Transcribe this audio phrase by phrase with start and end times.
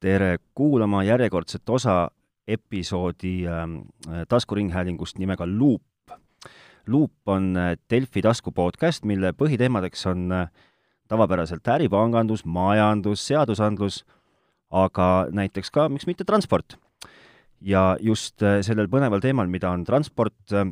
[0.00, 2.10] tere kuulama järjekordset osa
[2.48, 3.68] episoodi äh,
[4.28, 5.82] taskuringhäälingust nimega Luup.
[6.86, 10.48] luup on äh, Delfi tasku podcast, mille põhiteemadeks on äh,
[11.08, 14.04] tavapäraselt äripangandus, majandus, seadusandlus,
[14.70, 16.78] aga näiteks ka, miks mitte, transport.
[17.60, 20.64] ja just äh, sellel põneval teemal, mida on transport, äh,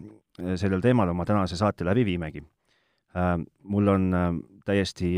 [0.57, 2.43] sellel teemal oma tänase saate läbi viimegi.
[3.65, 4.13] Mul on
[4.65, 5.17] täiesti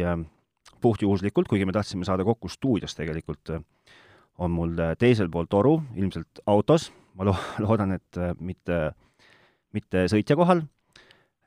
[0.80, 3.51] puhtjuhuslikult, kuigi me tahtsime saada kokku stuudios tegelikult,
[4.41, 8.83] on mul teisel pool toru, ilmselt autos, ma lo-, loodan, et mitte,
[9.77, 10.66] mitte sõitja kohal,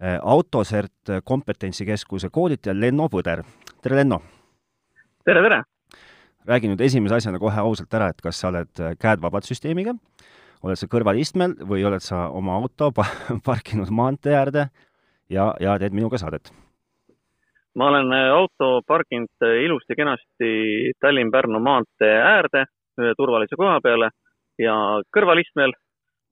[0.04, 3.44] Autosert kompetentsikeskuse koolitaja Lenno Põder.
[3.82, 4.18] tere, Lenno!
[5.24, 5.62] tere, tere!
[6.48, 9.94] räägi nüüd esimese asjana kohe ausalt ära, et kas sa oled käed vabad süsteemiga,
[10.64, 13.06] oled sa kõrvalistmel või oled sa oma auto pa
[13.48, 14.68] parkinud maantee äärde
[15.32, 16.52] ja, ja teed minuga saadet?
[17.80, 20.52] ma olen auto parkinud ilusti-kenasti
[21.02, 22.68] Tallinn-Pärnu maantee äärde
[23.18, 24.12] turvalise koha peale
[24.62, 24.76] ja
[25.14, 25.74] kõrvalistmel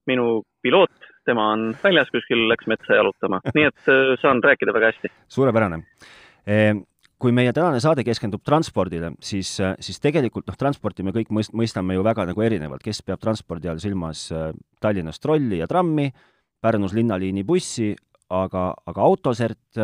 [0.10, 0.94] minu piloot,
[1.26, 5.14] tema on väljas kuskil, läks metsa jalutama, nii et saan rääkida väga hästi.
[5.30, 5.84] suurepärane
[7.22, 11.94] kui meie tänane saade keskendub transpordile, siis, siis tegelikult noh, transporti me kõik mõist-, mõistame
[11.94, 14.26] ju väga nagu erinevalt, kes peab transpordi all silmas
[14.82, 16.10] Tallinnas trolli ja trammi,
[16.62, 17.92] Pärnus linnaliini bussi,
[18.30, 19.80] aga, aga autosert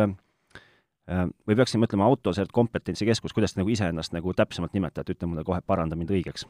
[1.08, 5.62] või peaksime ütlema autosert kompetentsikeskus, kuidas te nagu iseennast nagu täpsemalt nimetate, ütle mulle kohe,
[5.66, 6.44] paranda mind õigeks.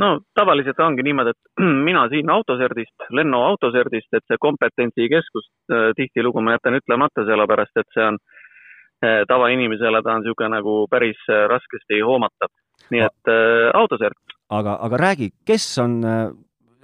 [0.00, 5.48] No tavaliselt ongi niimoodi, et mina siin autoserdist, Lenno autoserdist, et see kompetentsikeskus
[5.96, 11.20] tihtilugu ma jätan ütlemata, sellepärast et see on äh, tavainimesele ta on niisugune nagu päris
[11.32, 12.52] eh, raskesti hoomatav.
[12.92, 14.36] nii et äh, autosert.
[14.50, 15.98] aga, aga räägi, kes on,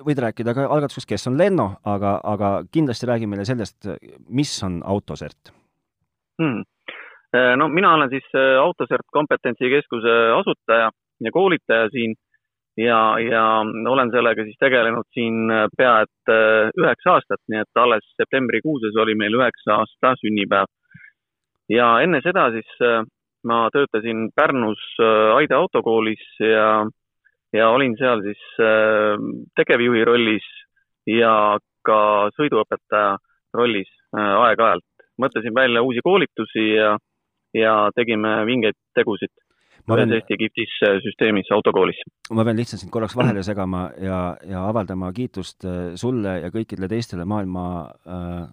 [0.03, 3.87] võid rääkida ka algatuseks, kes on Lenno, aga, aga kindlasti räägi meile sellest,
[4.29, 5.53] mis on autosert
[6.43, 6.65] hmm.?
[7.57, 8.27] no mina olen siis
[8.61, 10.91] Autosert kompetentsikeskuse asutaja
[11.25, 12.17] ja koolitaja siin
[12.77, 13.45] ja, ja
[13.95, 16.33] olen sellega siis tegelenud siin pea et
[16.79, 20.71] üheksa aastat, nii et alles septembrikuuses oli meil üheksa aasta sünnipäev
[21.73, 23.05] ja enne seda siis äh,
[23.49, 26.87] ma töötasin Pärnus äh, Aide autokoolis ja,
[27.53, 29.17] ja olin seal siis äh,
[29.59, 30.49] tegevjuhi rollis
[31.07, 31.99] ja ka
[32.39, 33.17] sõiduõpetaja
[33.55, 34.87] rollis aeg-ajalt.
[35.19, 36.93] mõtlesin välja uusi koolitusi ja,
[37.55, 39.33] ja tegime vingeid tegusid
[39.89, 42.03] ma pean Eesti Giftis süsteemis autokoolis.
[42.31, 45.67] ma pean lihtsalt sind korraks vahele segama ja, ja avaldama kiitust
[46.01, 47.65] sulle ja kõikidele teistele maailma
[48.07, 48.45] äh,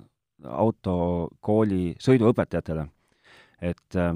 [0.60, 2.88] autokooli sõiduõpetajatele
[3.62, 4.16] et äh,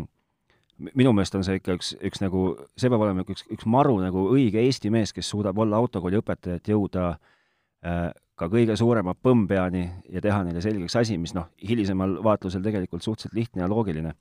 [0.95, 2.45] minu meelest on see ikka üks, üks nagu,
[2.79, 6.59] see peab olema üks, üks maru nagu õige eesti mees, kes suudab olla autokooli õpetaja,
[6.59, 8.09] et jõuda äh,
[8.39, 13.37] ka kõige suurema põmmpeani ja teha neile selgeks asi, mis noh, hilisemal vaatlusel tegelikult suhteliselt
[13.37, 14.15] lihtne ja loogiline.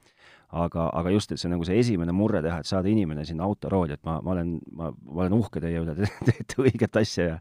[0.52, 3.96] Aga, aga just, et see nagu see esimene murre teha, et saada inimene sinna autorooli,
[3.96, 7.38] et ma, ma olen, ma, ma olen uhke teie üle, te teete õiget asja ja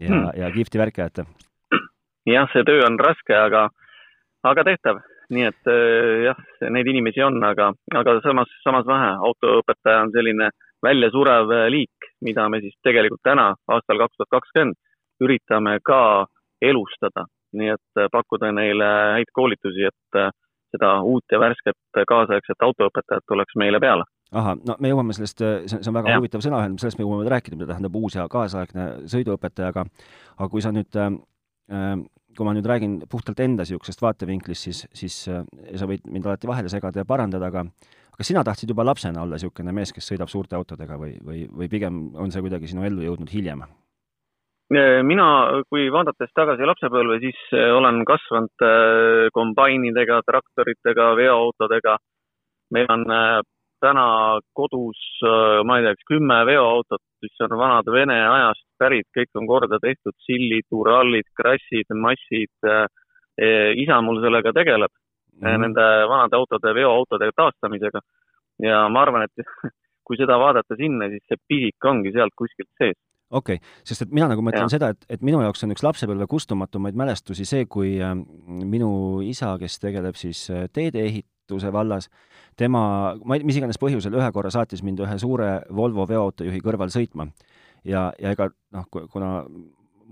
[0.00, 1.26] ja hmm., ja kihvti värki ajate.
[2.26, 3.66] jah, see töö on raske, aga,
[4.48, 5.02] aga tehtav
[5.32, 6.40] nii et äh, jah,
[6.74, 9.12] neid inimesi on, aga, aga samas, samas vähe.
[9.28, 10.50] autoõpetaja on selline
[10.84, 14.78] väljasurev äh, liik, mida me siis tegelikult täna, aastal kaks tuhat kakskümmend,
[15.24, 16.26] üritame ka
[16.60, 17.26] elustada.
[17.52, 18.88] nii et äh, pakkuda neile
[19.18, 20.20] häid koolitusi, et
[20.74, 25.90] seda uut ja värsket kaasaegset autoõpetajat tuleks meile peale ahah, no me jõuame sellest, see
[25.90, 26.20] on väga ja.
[26.20, 29.84] huvitav sõnaühend, sellest me jõuame rääkida, mida tähendab uus ja kaasaegne sõiduõpetaja, aga
[30.38, 31.10] aga kui sa nüüd äh,
[32.36, 35.44] kui ma nüüd räägin puhtalt enda niisugusest vaatevinklist, siis, siis äh,
[35.76, 37.66] sa võid mind alati vahele segada ja parandada, aga
[38.16, 41.68] kas sina tahtsid juba lapsena olla niisugune mees, kes sõidab suurte autodega või, või, või
[41.72, 43.66] pigem on see kuidagi sinu ellu jõudnud hiljem?
[45.06, 45.26] Mina,
[45.68, 51.96] kui vaadates tagasi lapsepõlve, siis äh, olen kasvanud äh, kombainidega, traktoritega, veoautodega.
[52.72, 53.02] meil on
[53.82, 54.04] täna
[54.56, 55.00] kodus,
[55.66, 59.76] ma ei tea, üks kümme veoautot, mis on vanad Vene ajast pärit, kõik on korda
[59.82, 62.70] tehtud, sillid, urallid, krassid, massid.
[63.82, 65.60] Isa mul sellega tegeleb mm, -hmm.
[65.66, 68.00] nende vanade autode, veoautode taastamisega.
[68.62, 69.44] ja ma arvan, et
[70.06, 72.96] kui seda vaadata sinna, siis see pisik ongi sealt kuskilt sees
[73.32, 74.72] okei okay., sest et mina nagu mõtlen ja.
[74.72, 78.14] seda, et, et minu jaoks on üks lapsepõlve kustumatumaid mälestusi see, kui äh,
[78.46, 78.92] minu
[79.26, 82.08] isa, kes tegeleb siis äh, teedeehituse vallas,
[82.60, 82.84] tema,
[83.24, 87.30] ma ei, mis iganes põhjusel ühe korra saatis mind ühe suure Volvo veoautojuhi kõrval sõitma.
[87.84, 89.38] ja, ja ega noh, kuna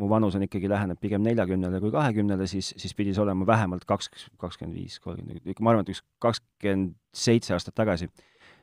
[0.00, 3.84] mu vanus on ikkagi, läheneb pigem neljakümnele kui kahekümnele, siis, siis pidi see olema vähemalt
[3.88, 4.08] kaks,
[4.40, 8.08] kakskümmend viis, kolmkümmend, ma arvan, et üks kakskümmend seitse aastat tagasi.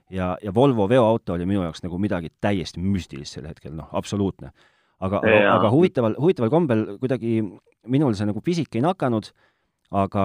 [0.10, 4.52] Ja, ja Volvo veoauto oli minu jaoks nagu midagi täiesti müstilist sel hetkel, noh, absoluutne.
[5.00, 7.42] aga, aga, aga huvitaval, huvitaval kombel kuidagi
[7.88, 9.30] minul see nagu pisik ei nakanud,
[9.94, 10.24] aga,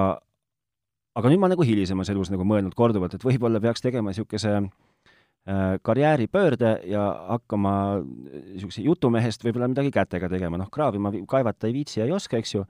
[1.19, 5.77] aga nüüd ma nagu hilisemas elus nagu mõelnud korduvalt, et võib-olla peaks tegema niisuguse äh,
[5.85, 7.05] karjääripöörde ja
[7.35, 12.41] hakkama niisuguse jutumehest võib-olla midagi kätega tegema, noh, kraavima, kaevata ei viitsi ja ei oska,
[12.41, 12.65] eks ju,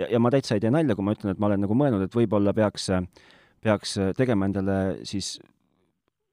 [0.00, 2.06] ja, ja ma täitsa ei tee nalja, kui ma ütlen, et ma olen nagu mõelnud,
[2.06, 2.88] et võib-olla peaks,
[3.64, 5.36] peaks tegema endale siis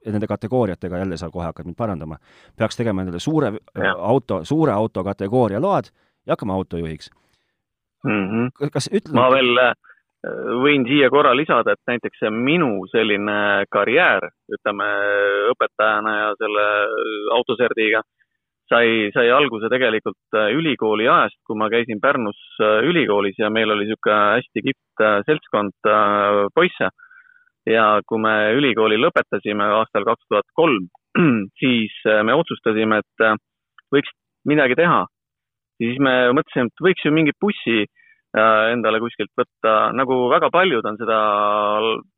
[0.06, 2.18] nende kategooriatega, jälle sa kohe hakkad mind parandama,
[2.58, 3.94] peaks tegema endale suure ja.
[3.98, 5.92] auto, suure auto kategooria load
[6.26, 7.12] ja hakkama autojuhiks
[8.04, 8.28] mm.
[8.30, 8.70] -hmm.
[8.74, 9.74] kas ütle ma veel äh,
[10.64, 14.90] võin siia korra lisada, et näiteks see minu selline karjäär, ütleme
[15.54, 16.66] õpetajana ja selle
[17.38, 18.02] autoserdiga,
[18.70, 23.72] sai, sai alguse tegelikult äh, ülikooli ajast, kui ma käisin Pärnus äh, ülikoolis ja meil
[23.72, 25.90] oli niisugune hästi kihvt seltskond
[26.54, 26.90] poisse
[27.70, 30.88] ja kui me ülikooli lõpetasime aastal kaks tuhat kolm,
[31.62, 33.38] siis äh, me otsustasime, et äh,
[33.94, 34.14] võiks
[34.48, 35.06] midagi teha.
[35.82, 40.86] siis me mõtlesime, et võiks ju mingi bussi äh, endale kuskilt võtta, nagu väga paljud
[40.86, 41.20] on seda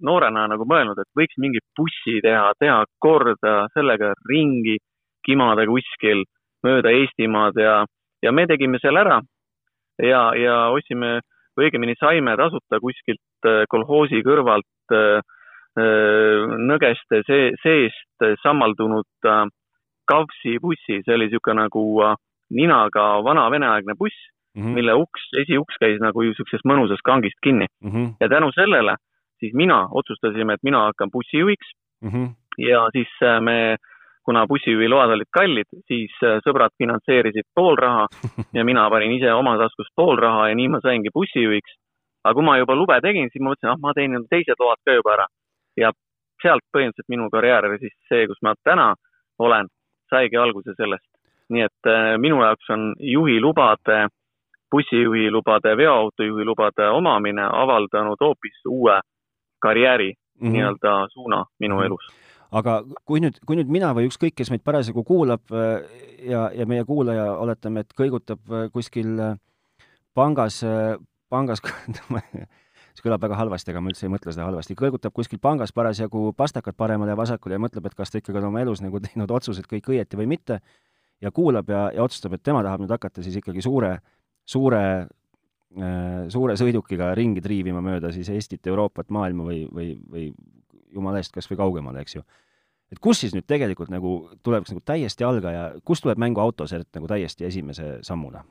[0.04, 4.78] noorena nagu mõelnud, et võiks mingi bussi teha, teha korda sellega ringi
[5.24, 6.26] kimada kuskil
[6.64, 7.84] mööda Eestimaad ja,
[8.24, 9.22] ja me tegime selle ära
[10.00, 11.20] ja, ja ostsime
[11.56, 14.68] või õigemini saime tasuta kuskilt kolhoosi kõrvalt
[16.70, 19.08] nõgeste see, seest sammaldunud
[20.06, 21.84] Kavsi bussi, see oli niisugune nagu
[22.54, 24.14] ninaga vana veneaegne buss
[24.54, 24.76] mm, -hmm.
[24.76, 27.90] mille uks, esiuks käis nagu niisugusest mõnusast kangist kinni mm.
[27.90, 28.14] -hmm.
[28.20, 28.96] ja tänu sellele
[29.44, 31.68] siis mina otsustasime, et mina hakkan bussijuhiks
[32.02, 32.10] mm.
[32.10, 32.28] -hmm.
[32.58, 33.12] ja siis
[33.48, 33.76] me,
[34.26, 36.14] kuna bussijuhi load olid kallid, siis
[36.46, 38.08] sõbrad finantseerisid pool raha
[38.58, 41.74] ja mina panin ise oma taskust pool raha ja nii ma saingi bussijuhiks.
[42.24, 44.96] Aga kui ma juba lube tegin, siis ma mõtlesin, ah, ma teen teised load ka
[44.98, 45.28] juba ära
[45.78, 45.92] ja
[46.42, 48.94] sealt põhimõtteliselt minu karjäär või siis see, kus ma täna
[49.40, 49.70] olen,
[50.10, 51.08] saigi alguse sellest.
[51.54, 54.08] nii et äh, minu jaoks on juhilubade,
[54.72, 59.00] bussijuhilubade, veoautojuhilubade omamine avaldanud hoopis uue
[59.60, 60.52] karjääri mm -hmm.
[60.52, 61.86] nii-öelda suuna minu -hmm.
[61.86, 62.14] elus
[62.54, 65.82] aga kui nüüd, kui nüüd mina või ükskõik, kes meid parasjagu kuulab äh,
[66.30, 69.34] ja, ja meie kuulaja, oletame, et kõigutab äh, kuskil äh,
[70.14, 70.62] pangas,
[71.34, 71.64] pangas
[72.94, 76.28] see kõlab väga halvasti, aga ma üldse ei mõtle seda halvasti, kõrgutab kuskil pangas parasjagu
[76.38, 79.34] pastakat paremale ja vasakule ja mõtleb, et kas ta ikkagi on oma elus nagu teinud
[79.34, 80.60] otsused kõik õieti või mitte,
[81.24, 83.96] ja kuulab ja, ja otsustab, et tema tahab nüüd hakata siis ikkagi suure,
[84.46, 90.30] suure äh, suure sõidukiga ringi triivima mööda siis Eestit, Euroopat, maailma või, või, või
[90.94, 92.26] jumala eest kas või kaugemale, eks ju.
[92.94, 97.10] et kus siis nüüd tegelikult nagu tuleb nagu täiesti algaja, kust tuleb mängu autosert nagu
[97.10, 98.44] täiesti esimese sammuna?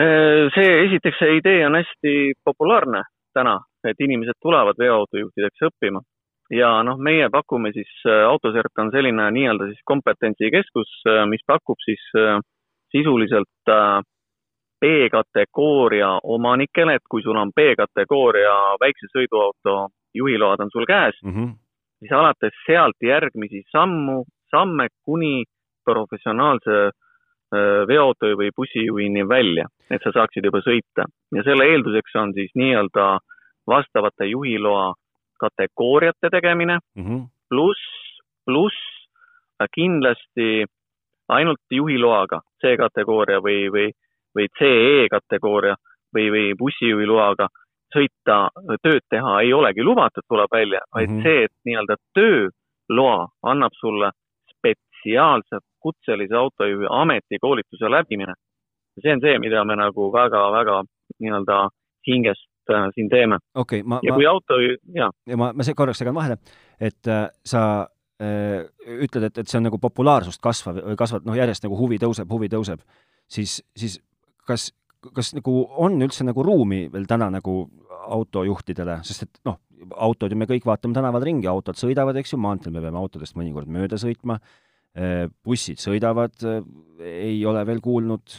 [0.00, 3.02] Äh, see, esiteks see idee on hästi populaarne
[3.36, 6.00] täna, et inimesed tulevad veoautojuhtideks õppima
[6.54, 11.78] ja noh, meie pakume siis, äh, Autosert on selline nii-öelda siis kompetentsikeskus, äh, mis pakub
[11.84, 12.06] siis
[12.90, 13.70] sisuliselt
[14.80, 21.52] B-kategooria omanikele, et kui sul on B-kategooria väikse sõiduauto juhiload on sul käes mm, -hmm.
[22.00, 25.44] siis alates sealt järgmisi sammu, samme kuni
[25.84, 26.90] professionaalse
[27.88, 31.06] veoauto või bussijuhini välja, et sa saaksid juba sõita.
[31.34, 33.18] ja selle eelduseks on siis nii-öelda
[33.66, 34.94] vastavate juhiloa
[35.40, 37.26] kategooriate tegemine mm -hmm.
[37.48, 37.82] pluss,
[38.46, 38.76] pluss
[39.74, 40.64] kindlasti
[41.28, 43.90] ainult juhiloaga C-kategooria või, või,
[44.34, 45.74] või CE kategooria
[46.14, 47.48] või, või bussijuhi loaga
[47.94, 48.48] sõita,
[48.82, 51.22] tööd teha ei olegi lubatud, tuleb välja, vaid mm -hmm.
[51.22, 54.10] see, et nii-öelda tööloa annab sulle
[55.00, 58.34] spetsiaalselt kutselise autojuhi ametikoolituse läbimine.
[59.02, 60.82] see on see, mida me nagu väga-väga
[61.20, 61.68] nii-öelda
[62.06, 63.38] hingest äh, siin teeme.
[63.54, 64.54] okei okay,, ma, ja kui ma, auto,
[64.94, 65.10] jaa.
[65.26, 66.36] ja ma, ma korraks segan vahele,
[66.80, 67.86] et äh, sa
[68.20, 72.28] äh, ütled, et, et see on nagu populaarsust kasvav, kasvab, noh, järjest nagu huvi tõuseb,
[72.28, 72.82] huvi tõuseb,
[73.30, 73.96] siis, siis
[74.44, 74.68] kas,
[75.14, 77.62] kas nagu on üldse nagu ruumi veel täna nagu
[78.10, 79.60] autojuhtidele, sest et noh,
[79.96, 83.38] autod ju me kõik vaatame tänaval ringi, autod sõidavad, eks ju, maanteel me peame autodest
[83.38, 84.40] mõnikord mööda sõitma
[85.44, 86.62] bussid sõidavad, äh,
[87.06, 88.38] ei ole veel kuulnud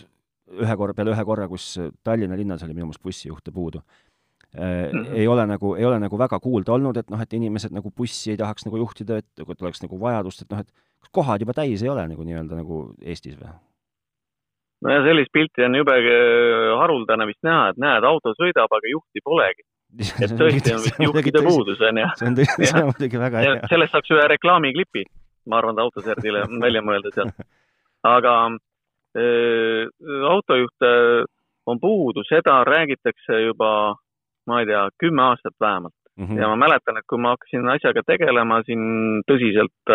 [0.62, 4.62] ühe korra, peale ühe korra, kus Tallinna linnas oli minu meelest bussijuhte puudu mm.
[4.62, 5.14] -hmm.
[5.16, 8.32] ei ole nagu, ei ole nagu väga kuulda olnud, et noh, et inimesed nagu bussi
[8.32, 11.54] ei tahaks nagu juhtida, et et oleks nagu vajadust, et noh, et kas kohad juba
[11.54, 13.54] täis ei ole nagu nii-öelda nagu Eestis või?
[14.82, 15.98] nojah, sellist pilti on jube
[16.82, 19.64] haruldane vist näha, et näed, auto sõidab, aga juhti polegi.
[20.24, 22.12] et tõesti on vist juhtide puudus, on ju.
[22.20, 23.58] see on muidugi väga hea.
[23.70, 25.06] sellest saaks ühe reklaamiklipi
[25.46, 27.46] ma arvan, et autoserdile on välja mõelda sealt.
[28.16, 28.36] aga
[29.18, 29.88] äh,
[30.30, 30.92] autojuhte
[31.66, 33.96] on puudu, seda räägitakse juba,
[34.48, 36.26] ma ei tea, kümme aastat vähemalt mm.
[36.26, 36.42] -hmm.
[36.42, 39.94] ja ma mäletan, et kui ma hakkasin asjaga tegelema siin tõsiselt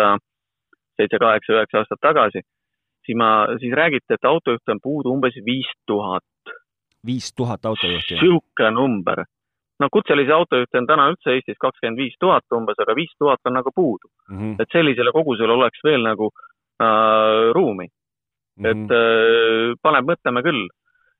[0.97, 2.41] seitse, kaheksa, üheksa aastat tagasi,
[3.05, 6.23] siis ma, siis räägiti, et autojuhte on puudu umbes viis tuhat.
[7.05, 8.15] viis tuhat autojuhti?
[8.15, 9.25] niisugune number
[9.79, 13.57] no kutselisi autojuhte on täna üldse Eestis kakskümmend viis tuhat umbes, aga viis tuhat on
[13.59, 14.37] nagu puudu mm.
[14.37, 14.55] -hmm.
[14.61, 16.31] et sellisele kogusele oleks veel nagu
[16.81, 18.65] äh, ruumi mm.
[18.65, 18.71] -hmm.
[18.71, 20.67] et äh, paneb mõtlema küll.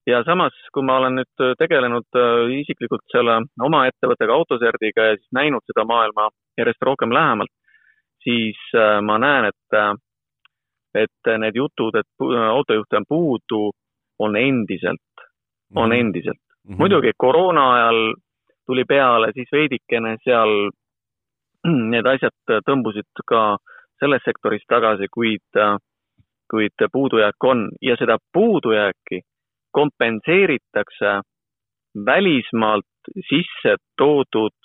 [0.08, 5.32] ja samas, kui ma olen nüüd tegelenud äh, isiklikult selle oma ettevõttega Autoserdiga ja siis
[5.32, 7.52] näinud seda maailma järjest rohkem lähemalt,
[8.24, 9.94] siis äh, ma näen, et äh,
[10.96, 13.72] et need jutud, et autojuhte on puudu,
[14.20, 15.26] on endiselt,
[15.76, 16.00] on mm -hmm.
[16.00, 16.74] endiselt mm.
[16.74, 16.78] -hmm.
[16.78, 18.16] muidugi koroona ajal
[18.68, 20.70] tuli peale, siis veidikene seal
[21.94, 23.58] need asjad tõmbusid ka
[24.00, 25.62] selles sektoris tagasi, kuid,
[26.52, 29.22] kuid puudujääk on ja seda puudujääki
[29.72, 31.20] kompenseeritakse
[32.06, 34.56] välismaalt sisse toodud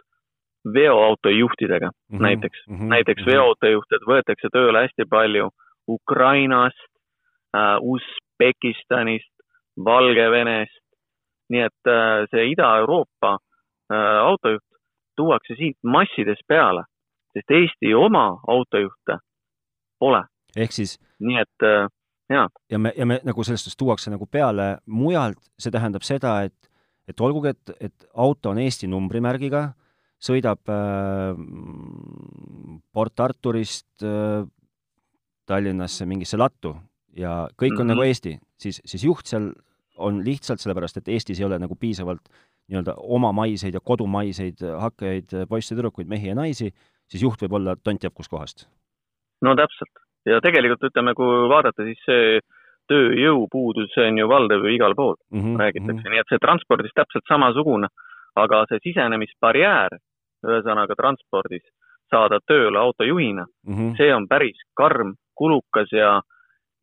[0.75, 2.23] veoautojuhtidega mm -hmm.
[2.23, 2.77] näiteks mm.
[2.77, 2.89] -hmm.
[2.95, 5.49] näiteks veoautojuhtid võetakse tööle hästi palju
[5.89, 6.91] Ukrainast
[7.57, 9.35] äh,, Usbekistanist,
[9.85, 10.85] Valgevenest,
[11.51, 13.52] nii et äh, see Ida-Euroopa äh,
[14.23, 14.65] autojuht
[15.17, 16.85] tuuakse siit massides peale,
[17.37, 19.19] sest Eesti oma autojuhte
[19.99, 20.23] pole.
[20.57, 21.89] ehk siis nii et äh,
[22.33, 22.49] jaa.
[22.71, 26.71] ja me, ja me nagu selles suhtes tuuakse nagu peale mujalt, see tähendab seda, et,
[27.09, 29.69] et olgugi, et, et auto on Eesti numbrimärgiga,
[30.23, 31.37] sõidab äh,
[32.93, 34.47] Port Arturist äh,
[35.47, 36.77] Tallinnasse mingisse lattu
[37.19, 37.93] ja kõik on mm -hmm.
[37.95, 39.53] nagu Eesti, siis, siis juht seal
[39.97, 42.29] on lihtsalt sellepärast, et Eestis ei ole nagu piisavalt
[42.73, 46.73] nii-öelda omamaiseid ja kodumaiseid hakkajaid poisse-tüdrukuid, mehi ja naisi,
[47.11, 48.67] siis juht võib olla tont teab kuskohast.
[49.43, 52.41] no täpselt ja tegelikult ütleme, kui vaadata, siis see
[52.91, 55.61] tööjõupuudus on ju valdav ju igal pool mm, -hmm.
[55.61, 56.11] räägitakse -hmm.
[56.11, 57.89] nii et see transpordis täpselt samasugune,
[58.37, 59.99] aga see sisenemisbarjäär,
[60.47, 61.63] ühesõnaga transpordis,
[62.11, 63.97] saada tööle autojuhina mm, -hmm.
[63.97, 66.21] see on päris karm, kulukas ja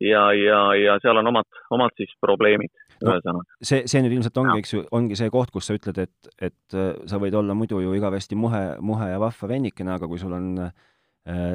[0.00, 3.58] ja, ja, ja seal on omad, omad siis probleemid no, ühesõnaga.
[3.62, 6.76] see, see nüüd ilmselt ongi, eks ju, ongi see koht, kus sa ütled, et, et
[6.76, 10.34] äh, sa võid olla muidu ju igavesti muhe, muhe ja vahva vennikene, aga kui sul
[10.36, 10.74] on äh,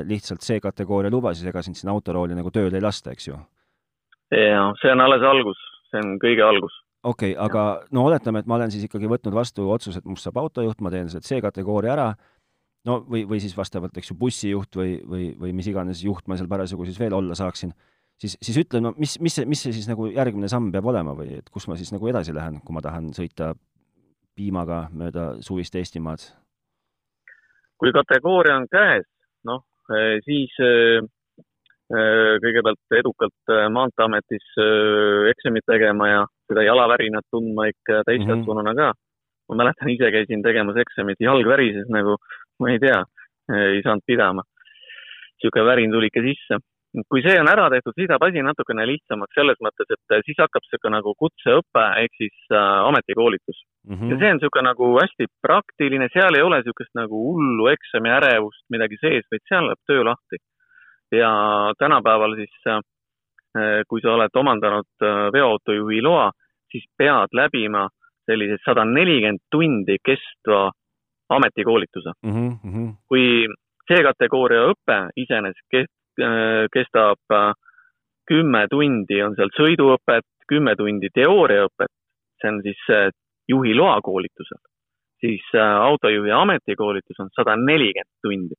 [0.08, 3.40] lihtsalt C-kategooria luba, siis ega sind sinna autorooli nagu tööle ei lasta, eks ju?
[4.36, 5.60] jaa, see on alles algus,
[5.92, 6.78] see on kõige algus.
[7.06, 10.26] okei okay,, aga no oletame, et ma olen siis ikkagi võtnud vastu otsuse, et must
[10.26, 12.08] saab autojuht, ma teen selle C-kategooria ära,
[12.86, 16.38] no või, või siis vastavalt, eks ju, bussijuht või, või, või mis iganes juht ma
[16.38, 17.74] seal parasjagu siis veel olla saaksin
[18.22, 21.16] siis, siis ütle, no mis, mis see, mis see siis nagu järgmine samm peab olema
[21.18, 23.54] või et kus ma siis nagu edasi lähen, kui ma tahan sõita
[24.36, 26.24] piimaga mööda suvist Eestimaad?
[27.76, 29.04] kui kategooria on käes,
[29.48, 31.02] noh, eh, siis eh,
[31.92, 34.46] eh, kõigepealt edukalt Maanteeametis
[35.34, 38.94] eksamit tegema ja seda jalavärinat tundma ikka täiskasvanuna mm -hmm.
[38.94, 38.94] ka.
[39.50, 42.16] ma mäletan, ise käisin tegemas eksamit, jalg värises nagu,
[42.60, 43.04] ma ei tea,
[43.76, 44.42] ei saanud pidama.
[45.36, 46.58] niisugune värin tuli ikka sisse
[47.10, 50.64] kui see on ära tehtud, siis saab asi natukene lihtsamaks selles mõttes, et siis hakkab
[50.64, 53.96] niisugune nagu kutseõpe ehk siis äh, ametikoolitus mm.
[53.96, 54.12] -hmm.
[54.12, 58.64] ja see on niisugune nagu hästi praktiline, seal ei ole niisugust nagu hullu eksami ärevust
[58.70, 60.42] midagi sees, vaid seal läheb töö lahti.
[61.12, 61.32] ja
[61.80, 62.82] tänapäeval siis äh,,
[63.90, 66.32] kui sa oled omandanud äh, veoautojuhi loa,
[66.72, 67.90] siis pead läbima
[68.26, 70.72] sellise sada nelikümmend tundi kestva
[71.30, 72.50] ametikoolituse mm.
[72.64, 72.90] -hmm.
[73.08, 73.48] kui
[73.88, 76.05] C-kategooria õpe iseenesest Äh,
[76.74, 77.52] kestab äh,
[78.30, 81.92] kümme tundi, on seal sõiduõpet, kümme tundi teooriaõpet,
[82.42, 83.10] see on siis äh,
[83.50, 84.62] juhi loakoolitusel,
[85.22, 88.56] siis autojuhi ametikoolitus on sada nelikümmend tundi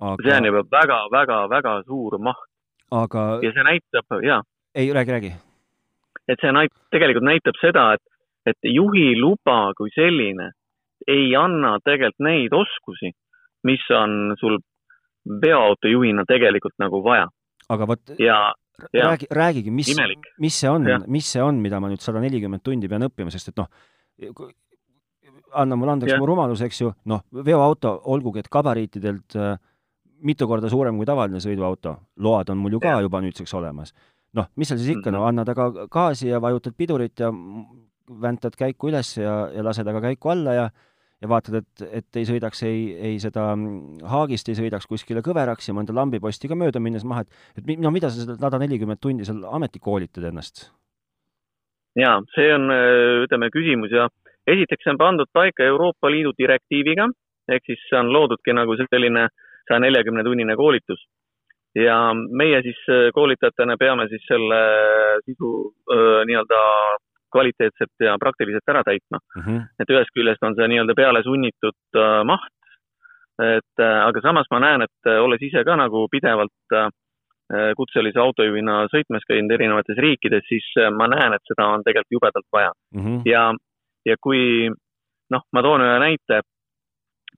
[0.00, 0.16] aga....
[0.22, 2.46] see on juba väga-väga-väga suur maht.
[2.90, 3.24] aga.
[3.44, 4.40] ja see näitab, jaa.
[4.74, 5.32] ei, räägi, räägi.
[6.28, 8.04] et see näit-, tegelikult näitab seda, et,
[8.46, 10.52] et juhiluba kui selline
[11.08, 13.12] ei anna tegelikult neid oskusi,
[13.64, 14.58] mis on sul
[15.42, 17.28] veoautojuhina tegelikult nagu vaja.
[17.70, 18.40] aga vot ja,
[18.92, 19.94] ja räägi, räägigi, mis,
[20.38, 23.52] mis see on, mis see on, mida ma nüüd sada nelikümmend tundi pean õppima, sest
[23.52, 23.70] et noh,
[25.52, 29.58] anna mulle andeks mu rumalus, eks ju, noh, veoauto, olgugi et gabariitidelt äh,
[30.26, 33.04] mitu korda suurem kui tavaline sõiduauto, load on mul ju ka ja.
[33.06, 33.94] juba nüüdseks olemas.
[34.36, 35.28] noh, mis seal siis ikka, no mhm.
[35.32, 37.32] annad aga gaasi ja vajutad pidurit ja
[38.22, 40.68] väntad käiku üles ja, ja lased aga käiku alla ja
[41.20, 45.68] ja vaatad, et, et ei sõidaks ei, ei seda mm, haagist ei sõidaks kuskile kõveraks
[45.68, 49.02] ja mõnda lambiposti ka mööda minnes maha, et et no mida sa seda sada nelikümmend
[49.02, 50.70] tundi seal ameti koolitad ennast?
[51.98, 52.70] jaa, see on,
[53.26, 54.08] ütleme, küsimus ja
[54.48, 57.08] esiteks see on pandud paika Euroopa Liidu direktiiviga,
[57.50, 59.28] ehk siis on loodudki nagu selline
[59.68, 61.02] saja neljakümne tunnine koolitus.
[61.74, 62.78] ja meie siis
[63.14, 64.56] koolitajatena peame siis selle
[65.26, 65.50] sisu
[66.26, 66.62] nii-öelda
[67.32, 69.42] kvaliteetselt ja praktiliselt ära täitma mm.
[69.42, 69.68] -hmm.
[69.80, 72.56] et ühest küljest on see nii-öelda peale sunnitud äh, maht,
[73.40, 76.90] et äh, aga samas ma näen, et äh, olles ise ka nagu pidevalt äh,
[77.76, 82.48] kutselise autojuhina sõitmas käinud erinevates riikides, siis äh, ma näen, et seda on tegelikult jubedalt
[82.52, 83.02] vaja mm.
[83.04, 83.22] -hmm.
[83.24, 83.50] ja,
[84.06, 84.70] ja kui
[85.30, 86.42] noh, ma toon ühe näite.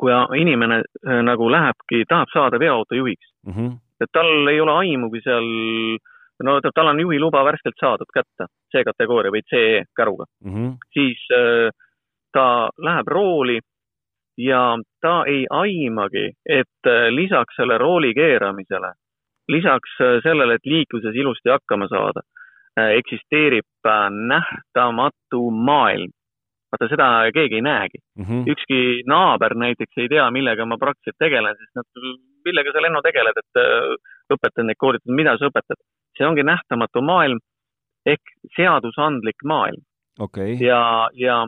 [0.00, 3.52] kui inimene äh, nagu lähebki, tahab saada veoautojuhiks, mm.
[3.52, 3.74] -hmm.
[4.00, 5.46] et tal ei ole aimugi seal,
[6.42, 10.76] no ta- tal on juhiluba värskelt saadud kätte, C-kategooria või CE käruga, Mm -hmm.
[10.92, 11.70] siis äh,
[12.32, 13.58] ta läheb rooli
[14.38, 18.92] ja ta ei aimagi, et äh, lisaks selle rooli keeramisele,
[19.48, 22.20] lisaks äh, sellele, et liikluses ilusti hakkama saada,
[22.76, 26.10] eksisteerib äh, nähtamatu maailm.
[26.72, 27.98] vaata, seda keegi ei näegi.
[28.18, 28.44] Mm -hmm.
[28.52, 31.84] ükski naaber näiteks ei tea, millega ma praktiliselt tegelen, sest nad,
[32.44, 33.60] millega sa, Lenno, tegeled, et
[34.32, 35.76] õpetad neid koolitusi, mida sa õpetad.
[36.16, 37.40] See ongi nähtamatu maailm
[38.06, 39.82] ehk seadusandlik maailm
[40.20, 41.42] okei, ja, ja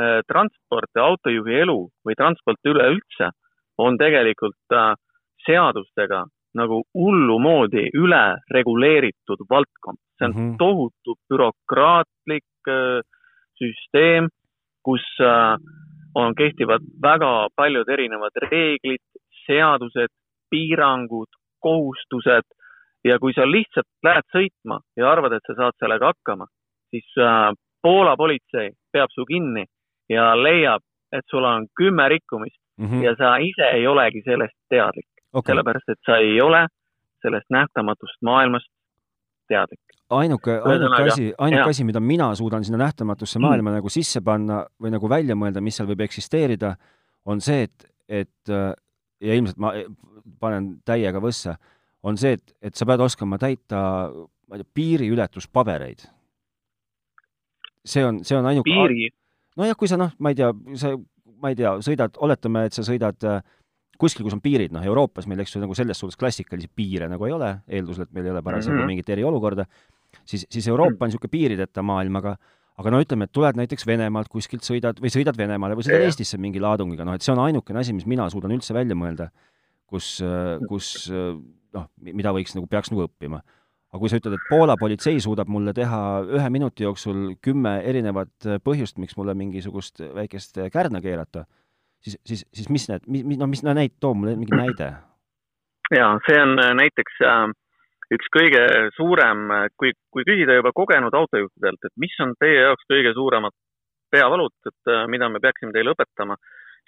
[0.00, 3.30] äh, transport ja autojuhi elu või transport üleüldse
[3.78, 4.94] on tegelikult äh,
[5.46, 6.24] seadustega
[6.58, 8.24] nagu hullumoodi üle
[8.54, 9.98] reguleeritud valdkond.
[10.18, 10.38] see on mm.
[10.38, 10.56] -hmm.
[10.58, 13.00] tohutu bürokraatlik äh,
[13.58, 14.28] süsteem,
[14.82, 15.56] kus äh,
[16.14, 19.04] on, kehtivad väga paljud erinevad reeglid,
[19.46, 20.12] seadused,
[20.50, 22.46] piirangud, kohustused
[23.04, 26.46] ja kui sa lihtsalt lähed sõitma ja arvad, et sa saad sellega hakkama,
[26.90, 27.52] siis äh,
[27.82, 29.64] Poola politsei peab su kinni
[30.10, 33.02] ja leiab, et sul on kümme rikkumist Mhm.
[33.02, 36.66] ja sa ise ei olegi sellest teadlik, okei, sellepärast et sa ei ole
[37.22, 38.68] sellest nähtamatust maailmast
[39.48, 39.80] teadlik.
[40.10, 43.42] ainuke, ainuke asi, ainuke asi, mida mina suudan sinna nähtamatusse Mm.
[43.42, 46.76] maailma nagu sisse panna või nagu välja mõelda, mis seal võib eksisteerida,
[47.26, 48.72] on see, et, et äh,
[49.20, 49.72] ja ilmselt ma
[50.40, 51.56] panen täiega võssa,
[52.02, 53.80] on see, et, et sa pead oskama täita,
[54.48, 56.06] ma ei tea, piiriületuspabereid.
[57.88, 59.08] see on, see on ainuke piiri,
[59.56, 60.92] nojah, kui sa noh, ma ei tea, sa,
[61.40, 63.40] ma ei tea, sõidad, oletame, et sa sõidad äh,
[63.98, 67.26] kuskil, kus on piirid, noh, Euroopas meil, eks ju, nagu selles suhtes klassikalisi piire nagu
[67.26, 68.84] ei ole, eeldusel, et meil ei ole parasjagu mm Mhm.
[68.84, 68.94] -hmm.
[68.94, 69.66] mingit eriolukorda,
[70.24, 72.36] siis, siis Euroopa on niisugune piirideta maailm, aga
[72.78, 76.12] aga no ütleme, et tuled näiteks Venemaalt kuskilt sõidad või sõidad Venemaale või sõidad Jah.
[76.12, 79.30] Eestisse mingi laadungiga, noh et see on ainukene asi, mis mina suudan üldse välja mõelda,
[79.86, 80.22] kus,
[80.68, 81.08] kus
[81.78, 83.42] noh, mida võiks nagu, peaks nagu õppima
[83.88, 86.00] aga kui sa ütled, et Poola politsei suudab mulle teha
[86.36, 91.46] ühe minuti jooksul kümme erinevat põhjust, miks mulle mingisugust väikest kärna keerata,
[92.04, 94.92] siis, siis, siis mis need, mis, no mis, no näit-, too mulle mingi näide.
[95.94, 97.46] ja see on äh, näiteks äh,
[98.12, 98.62] üks kõige
[98.96, 99.48] suurem,
[99.80, 103.56] kui, kui küsida juba kogenud autojuhtidelt, et mis on teie jaoks kõige suuremad
[104.12, 106.36] peavalud, et äh, mida me peaksime teile õpetama,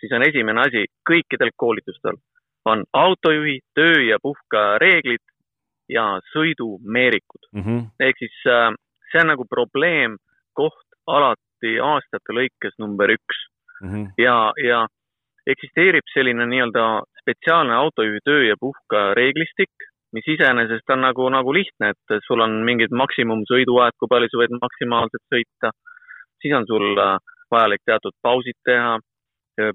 [0.00, 2.20] siis on esimene asi kõikidel koolitustel
[2.64, 5.24] on autojuhi töö ja puhka reeglid
[5.88, 7.48] ja sõidumeerikud.
[7.52, 7.86] Mm -hmm.
[8.00, 8.74] ehk siis äh,
[9.12, 13.46] see on nagu probleemkoht alati aastate lõikes number üks
[13.80, 14.12] Mm -hmm.
[14.18, 14.86] ja, ja
[15.46, 19.72] eksisteerib selline nii-öelda spetsiaalne autojuhi töö ja puhka reeglistik,
[20.12, 24.54] mis iseenesest on nagu, nagu lihtne, et sul on mingid maksimumsõiduajad, kui palju sa võid
[24.64, 25.70] maksimaalselt sõita.
[26.40, 27.16] siis on sul äh,
[27.50, 28.98] vajalik teatud pausid teha,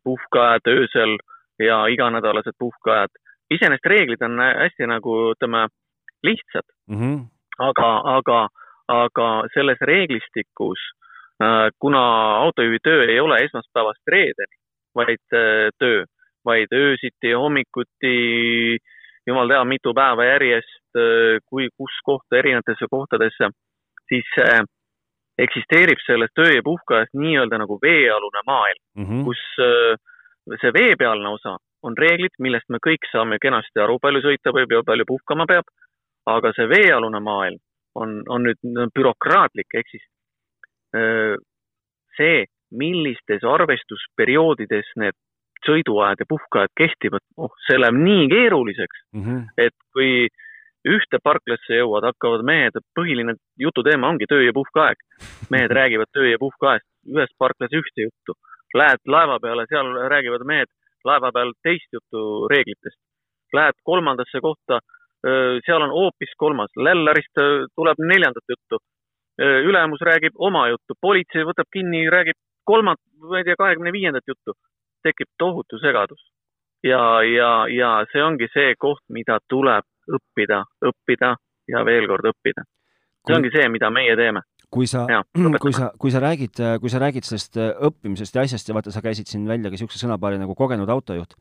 [0.03, 1.17] puhkeajad öösel
[1.59, 3.09] ja iganädalased puhkeajad.
[3.51, 5.67] iseenesest reeglid on hästi nagu ütleme
[6.23, 7.25] lihtsad, Mm -hmm.
[7.59, 8.47] aga, aga,
[8.87, 10.79] aga selles reeglistikus,
[11.79, 12.01] kuna
[12.37, 14.55] autojuhi töö ei ole esmaspäevast reedeni,
[14.95, 15.23] vaid
[15.79, 16.05] töö,
[16.45, 18.77] vaid öösiti, hommikuti,
[19.27, 20.91] jumal teab, mitu päeva järjest,
[21.49, 23.49] kui, kus kohta, erinevatesse kohtadesse,
[24.07, 24.61] siis äh,
[25.37, 29.23] eksisteerib selles töö ja puhkeajas nii-öelda nagu veealune maailm, Mm -hmm.
[29.23, 29.97] kus äh,
[30.61, 31.55] see veepealne osa
[31.85, 35.65] on reeglid, millest me kõik saame kenasti aru, palju sõita võib ja palju puhkama peab.
[36.25, 37.59] aga see veealune maailm
[38.01, 40.05] on, on nüüd bürokraatlik, ehk siis
[42.17, 45.17] see, millistes arvestusperioodides need
[45.65, 49.45] sõiduajad ja puhkeajad kehtivad, oh, see läheb nii keeruliseks, Mm -hmm.
[49.57, 50.27] et kui
[50.85, 54.97] ühte parklasse jõuad, hakkavad mehed, põhiline jututeema ongi töö ja puhkeaeg.
[55.49, 58.33] mehed räägivad töö ja puhkeajast, ühes parklas ühte juttu.
[58.75, 60.71] Lähed laeva peale, seal räägivad mehed
[61.05, 62.99] laeva peal teist juttu reeglitest.
[63.53, 64.79] Lähed kolmandasse kohta,
[65.65, 67.41] seal on hoopis kolmas, Lällarist
[67.75, 68.81] tuleb neljandat juttu.
[69.39, 74.53] ülemus räägib oma juttu, politsei võtab kinni, räägib kolmat, ma ei tea, kahekümne viiendat juttu.
[75.03, 76.31] tekib tohutu segadus.
[76.83, 79.85] ja, ja, ja see ongi see koht, mida tuleb
[80.17, 81.35] õppida, õppida
[81.67, 82.63] ja veel kord õppida.
[83.27, 84.41] see ongi see, mida meie teeme.
[84.73, 85.05] kui sa
[85.61, 88.93] kui sa, kui sa räägid, kui sa räägid sellest äh, õppimisest ja asjast ja vaata,
[88.93, 91.35] sa käisid siin välja ka niisuguse sõnapaari nagu kogenud autojuht,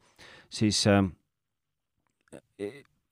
[0.52, 1.02] siis äh,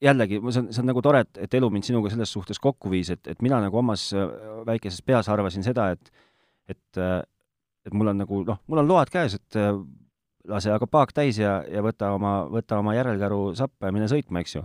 [0.02, 2.92] jällegi, see on, see on nagu tore, et, et elu mind sinuga selles suhtes kokku
[2.92, 4.28] viis, et, et mina nagu omas äh,
[4.68, 6.12] väikeses peas arvasin seda, et
[6.70, 6.98] et,
[7.84, 9.74] et mul on nagu noh, mul on load käes, et äh,
[10.48, 14.42] lase aga paak täis ja, ja võta oma, võta oma järelkäru sappa ja mine sõitma,
[14.42, 14.64] eks ju.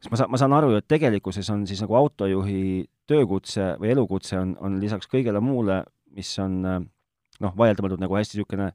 [0.00, 2.62] Siis ma saan, ma saan aru ju, et tegelikkuses on siis nagu autojuhi
[3.10, 5.82] töökutse või elukutse on, on lisaks kõigele muule,
[6.16, 6.80] mis on äh,
[7.44, 8.70] noh, vaieldamatult nagu hästi niisugune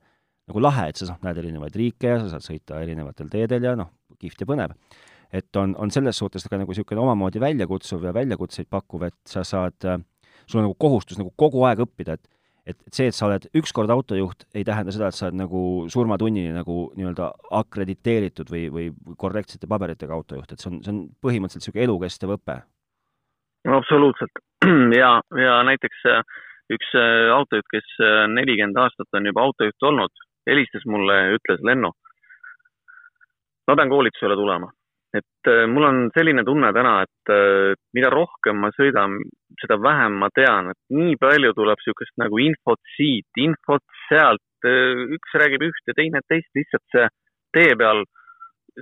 [0.46, 3.74] nagu lahe, et sa noh, näed erinevaid riike ja sa saad sõita erinevatel teedel ja
[3.80, 3.90] noh,
[4.22, 4.76] kihvt ja põnev.
[5.36, 9.44] et on, on selles suhtes ka nagu niisugune omamoodi väljakutsuv ja väljakutseid pakkuv, et sa
[9.44, 9.76] saad,
[10.46, 12.30] sul on nagu kohustus nagu kogu aeg õppida, et
[12.66, 15.62] et, et see, et sa oled ükskord autojuht, ei tähenda seda, et sa oled nagu
[15.92, 17.30] surmatunnini nagu nii-öelda
[17.62, 18.88] akrediteeritud või, või
[19.22, 22.60] korrektsete paberitega autojuht, et see on, see on põhimõtteliselt niisugune elukestev õpe.
[23.80, 24.44] absoluutselt.
[24.96, 26.24] Ja, ja näiteks äh,
[26.74, 31.62] üks äh, autojuht, kes äh, nelikümmend aastat on juba autojuht olnud, helistas mulle ja ütles,
[31.62, 31.92] Lenno,
[33.68, 34.72] ma pean koolitusele tulema
[35.20, 39.20] et äh, mul on selline tunne täna, et äh, mida rohkem ma sõidan,
[39.62, 45.06] seda vähem ma tean, et nii palju tuleb niisugust nagu infot siit, infot sealt, äh,
[45.18, 47.08] üks räägib ühte, teine teist, lihtsalt see
[47.56, 48.04] tee peal,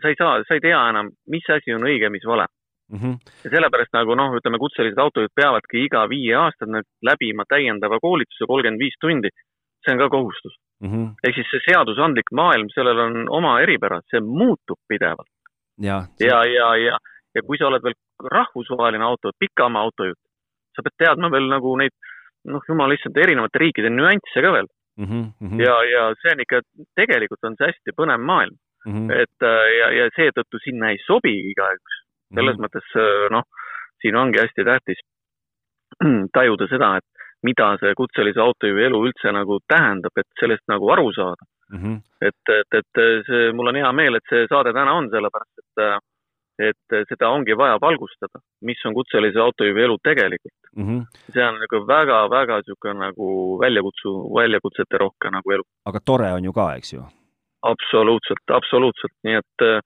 [0.02, 2.48] sa ei saa, sa ei tea enam, mis asi on õige, mis vale
[2.92, 3.00] mm.
[3.00, 3.16] -hmm.
[3.46, 6.70] ja sellepärast nagu noh, ütleme kutselised autojuhid peavadki iga viie aastat
[7.10, 9.30] läbima täiendava koolituse kolmkümmend viis tundi.
[9.84, 11.08] see on ka kohustus mm -hmm..
[11.28, 15.33] ehk siis see seadusandlik maailm, sellel on oma eripärad, see muutub pidevalt
[15.82, 16.98] ja, ja, ja, ja,
[17.36, 17.96] ja kui sa oled veel
[18.32, 20.20] rahvusvaheline auto, pikamaa autojuht,
[20.76, 21.94] sa pead teadma veel nagu neid,
[22.50, 25.08] noh, jumal issand, erinevate riikide nüansse ka veel mm.
[25.08, 25.62] -hmm.
[25.62, 26.62] ja, ja see on ikka,
[26.96, 28.94] tegelikult on see hästi põnev maailm mm.
[28.94, 29.22] -hmm.
[29.22, 32.02] et äh, ja, ja seetõttu sinna ei sobi igaüks.
[32.34, 32.64] selles mm -hmm.
[32.66, 33.44] mõttes, äh, noh,
[34.02, 35.02] siin ongi hästi tähtis
[36.38, 37.10] tajuda seda, et
[37.44, 41.80] mida see kutselise autojuhi elu üldse nagu tähendab, et sellest nagu aru saada mm.
[41.80, 42.02] -hmm.
[42.22, 46.04] et, et, et see, mul on hea meel, et see saade täna on, sellepärast et,
[46.70, 50.86] et seda ongi vaja valgustada, mis on kutselise autojuhi elu tegelikult mm.
[50.86, 51.02] -hmm.
[51.34, 53.28] see on nagu väga-väga niisugune nagu
[53.60, 55.64] väljakutsu, väljakutsete rohke nagu elu.
[55.86, 57.04] aga tore on ju ka, eks ju?
[57.62, 59.80] absoluutselt, absoluutselt, nii et äh,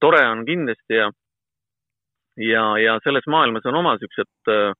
[0.00, 1.10] tore on kindlasti ja,
[2.36, 4.72] ja, ja selles maailmas on oma niisugused äh,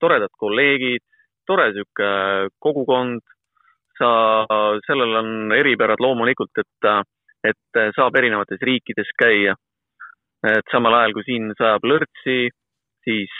[0.00, 1.04] toredad kolleegid,
[1.46, 3.20] tore niisugune kogukond
[3.98, 4.10] sa,
[4.86, 6.88] sellel on eripärad loomulikult, et,
[7.50, 9.54] et saab erinevates riikides käia.
[10.46, 12.50] et samal ajal, kui siin sajab lörtsi,
[13.06, 13.32] siis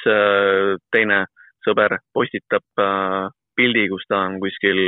[0.92, 1.24] teine
[1.66, 2.64] sõber postitab
[3.56, 4.80] pildi, kus ta on kuskil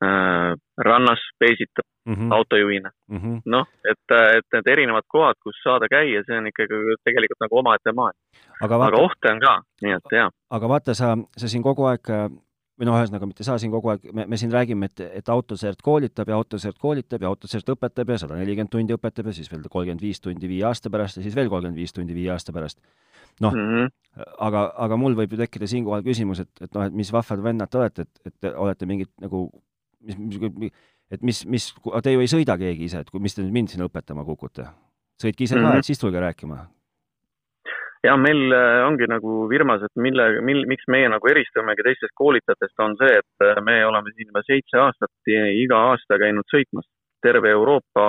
[0.00, 2.32] rannas, peesitab mm -hmm.
[2.34, 3.42] autojuhina mm -hmm..
[3.46, 4.06] noh, et,
[4.36, 8.18] et need erinevad kohad, kus saada käia, see on ikkagi tegelikult nagu omaette maailm.
[8.64, 10.30] aga, vaata, aga ohte on ka, nii et jaa.
[10.50, 12.04] aga vaata, sa, sa siin kogu aeg
[12.80, 15.82] või noh, ühesõnaga mitte sa siin kogu aeg, me, me siin räägime, et, et autosert
[15.84, 19.66] koolitab ja autosert koolitab ja autosert õpetab ja sada nelikümmend tundi õpetab ja siis veel
[19.68, 22.80] kolmkümmend viis tundi viie aasta pärast ja siis veel kolmkümmend viis tundi viie aasta pärast.
[23.40, 24.24] noh mm, -hmm.
[24.48, 27.70] aga, aga mul võib ju tekkida siinkohal küsimus, et, et noh, et mis vahvad vennad
[27.70, 29.46] te olete, et, et te olete mingid nagu,
[30.00, 30.72] mis, mis,
[31.10, 31.70] et mis, mis,
[32.02, 34.66] te ju ei sõida keegi ise, et kui, mis te nüüd mind siin õpetama kukute?
[35.20, 35.68] sõitke ise mm -hmm.
[35.68, 35.78] ka, mhm.
[35.78, 36.64] et siis tulge rääkima
[38.04, 42.76] ja meil äh, ongi nagu firmas, et mille, mil, miks meie nagu eristumegi teistest koolitajatest,
[42.84, 46.88] on see, et äh, me oleme siin juba seitse aastat iga aasta käinud sõitmas,
[47.24, 48.06] terve Euroopa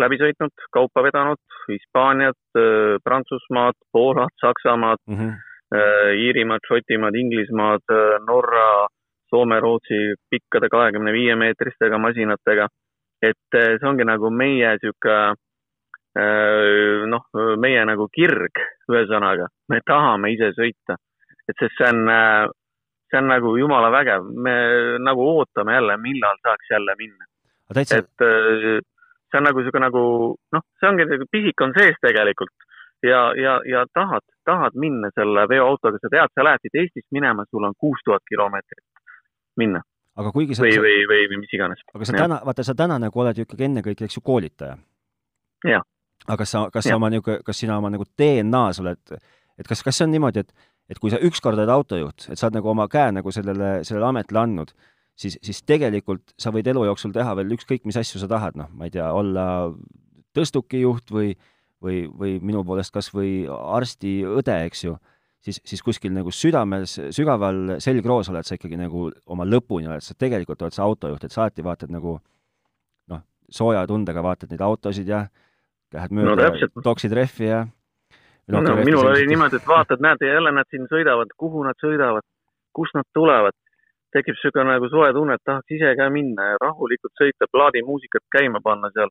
[0.00, 5.48] läbi sõitnud, kaupa vedanud, Hispaaniat, äh, Prantsusmaad, Poolat, Saksamaad mm, -hmm.
[6.20, 7.92] Iirimaad, Šotimaad, Inglismaad,
[8.26, 8.86] Norra,
[9.32, 12.68] Soome, Rootsi pikkade kahekümne viie meetristega masinatega.
[13.22, 15.36] et see ongi nagu meie niisugune
[16.14, 17.22] noh,
[17.56, 20.98] meie nagu kirg, ühesõnaga, me tahame ise sõita.
[21.48, 22.46] et sest see on, äh,
[23.10, 24.52] see on nagu jumala vägev, me
[25.00, 27.24] nagu ootame jälle, millal saaks jälle minna.
[27.72, 27.98] Täitsa...
[27.98, 28.82] et äh,
[29.30, 30.02] see on nagu niisugune nagu
[30.52, 32.68] noh, see ongi nagu pisik on sees tegelikult
[33.02, 37.46] ja, ja, ja tahad, tahad minna selle veoautoga, sa tead, sa lähed siit Eestist minema,
[37.50, 38.84] sul on kuus tuhat kilomeetrit
[39.56, 39.80] minna.
[40.16, 41.80] aga kuigi sa või, või, või, või mis iganes.
[41.94, 44.76] aga sa täna, vaata, sa täna nagu oled ju ikkagi ennekõike, eks ju, koolitaja.
[45.72, 45.88] jah
[46.26, 49.16] aga kas sa, kas sa oma niisugune, kas sina oma nagu DNA-s oled,
[49.58, 52.48] et kas, kas see on niimoodi, et, et kui sa ükskord oled autojuht, et sa
[52.48, 54.74] oled nagu oma käe nagu sellele, sellele ametile andnud,
[55.18, 58.70] siis, siis tegelikult sa võid elu jooksul teha veel ükskõik mis asju sa tahad, noh,
[58.76, 59.46] ma ei tea, olla
[60.36, 61.32] tõstukijuht või,
[61.82, 64.96] või, või minu poolest kas või arsti, õde, eks ju,
[65.44, 70.16] siis, siis kuskil nagu südames, sügaval selgroos oled sa ikkagi nagu oma lõpuni oled sa,
[70.18, 72.16] tegelikult oled sa autojuht, et sa alati vaatad nagu
[73.12, 75.26] noh, sooja tundega vaatad neid autosid ja
[75.96, 77.64] lähed mööda no,, toksid rehvi ja
[78.52, 82.24] no, no, minul oli niimoodi, et vaatad, näed, jälle nad siin sõidavad, kuhu nad sõidavad,
[82.76, 83.56] kust nad tulevad.
[84.12, 88.60] tekib niisugune nagu soe tunne, et tahaks ise ka minna ja rahulikult sõita, plaadimuusikat käima
[88.60, 89.08] panna seal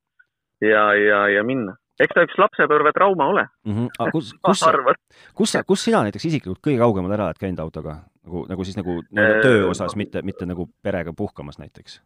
[0.62, 1.74] ja, ja, ja minna.
[2.00, 3.74] eks ta üks lapsepõlvetrauma ole mm.
[3.74, 3.90] -hmm.
[4.00, 4.62] aga kus, kus
[5.34, 7.98] kus sa, kus sina näiteks isiklikult kõige kaugemal ära oled käinud autoga?
[8.26, 12.02] nagu, nagu siis nagu nii-öelda äh, töö osas, mitte, mitte nagu perega puhkamas näiteks?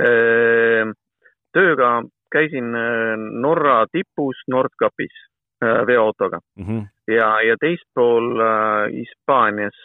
[0.00, 0.88] Äh,
[1.52, 2.02] tööga
[2.32, 3.14] käisin äh,
[3.44, 5.14] Norra tipus Nordkapis
[5.62, 6.86] äh, veoautoga mm -hmm.
[7.14, 9.80] ja, ja teispool äh, Hispaanias,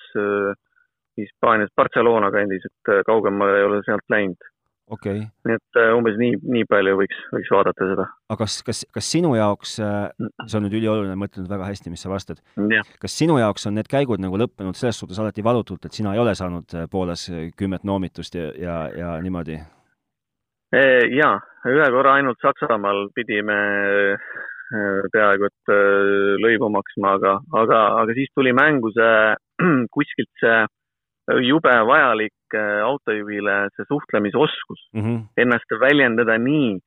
[1.17, 4.41] Hispaanias Barcelona kandis, et kaugemale ei ole sealt läinud.
[4.87, 5.27] okei okay..
[5.45, 8.07] nii et äh, umbes nii, nii palju võiks, võiks vaadata seda.
[8.29, 10.09] aga kas, kas, kas sinu jaoks, äh,
[10.45, 12.43] see on nüüd ülioluline, mõtle nüüd väga hästi, mis sa vastad.
[12.99, 16.19] kas sinu jaoks on need käigud nagu lõppenud selles suhtes alati valutult, et sina ei
[16.19, 19.59] ole saanud äh, Poolas kümmet noomitust ja, ja, ja niimoodi?
[21.15, 21.37] Jaa,
[21.69, 23.57] ühe korra ainult Saksamaal pidime
[25.13, 25.71] peaaegu et
[26.43, 29.35] lõivu maksma, aga, aga, aga siis tuli mängu see
[29.95, 30.57] kuskilt see
[31.47, 35.21] jube vajalik autojuhile see suhtlemisoskus mm, -hmm.
[35.37, 36.77] ennast väljendada nii,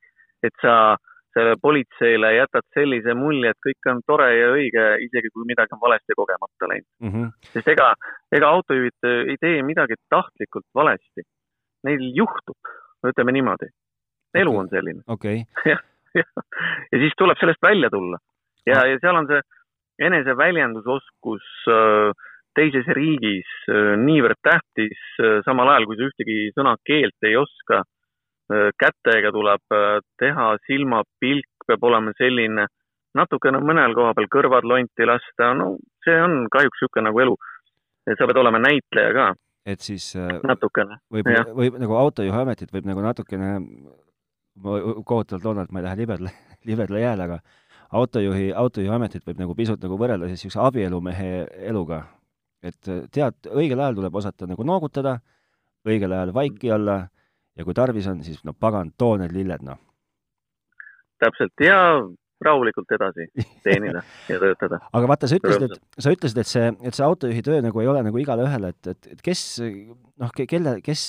[0.42, 0.96] et sa
[1.34, 5.82] selle politseile jätad sellise mulje, et kõik on tore ja õige, isegi kui midagi on
[5.82, 7.10] valesti kogemata läinud mm.
[7.10, 7.28] -hmm.
[7.52, 7.92] sest ega,
[8.32, 11.22] ega autojuhid ei tee midagi tahtlikult valesti.
[11.84, 12.58] Neil juhtub,
[13.08, 13.70] ütleme niimoodi.
[14.34, 15.02] Elu on selline.
[15.06, 15.72] okei okay.
[15.74, 15.80] jah,
[16.92, 18.18] ja siis tuleb sellest välja tulla.
[18.66, 19.40] ja ah., ja seal on see
[20.00, 22.10] eneseväljendusoskus äh,
[22.56, 27.84] teises riigis äh, niivõrd tähtis, äh, samal ajal kui sa ühtegi sõna keelt ei oska,
[28.50, 29.62] kätega tuleb
[30.18, 32.64] teha, silmapilk peab olema selline,
[33.14, 37.36] natukene mõnel koha peal kõrvad lonti lasta, no see on kahjuks niisugune nagu elu.
[38.10, 39.28] sa pead olema näitleja ka.
[39.70, 40.98] et siis natukene.
[41.14, 43.52] võib, võib nagu autojuhi ametit võib nagu natukene,
[44.62, 46.36] ma kohutavalt loodan, et ma ei lähe libedale,
[46.70, 47.40] libedale jääle, aga
[48.00, 51.30] autojuhi, autojuhi ametit võib nagu pisut nagu võrrelda siis niisuguse abielumehe
[51.72, 52.04] eluga
[52.62, 55.18] et äh, tead, õigel ajal tuleb osata nagu noogutada,
[55.88, 57.02] õigel ajal vaiki olla
[57.56, 59.80] ja kui tarvis on, siis no pagan, too need lilled, noh.
[61.20, 61.78] täpselt ja
[62.40, 63.26] rahulikult edasi
[63.64, 64.80] teenida ja töötada.
[64.96, 67.90] aga vaata, sa ütlesid, et sa ütlesid, et see, et see autojuhi töö nagu ei
[67.90, 71.06] ole nagu igale ühele, et, et, et kes noh, kelle, kes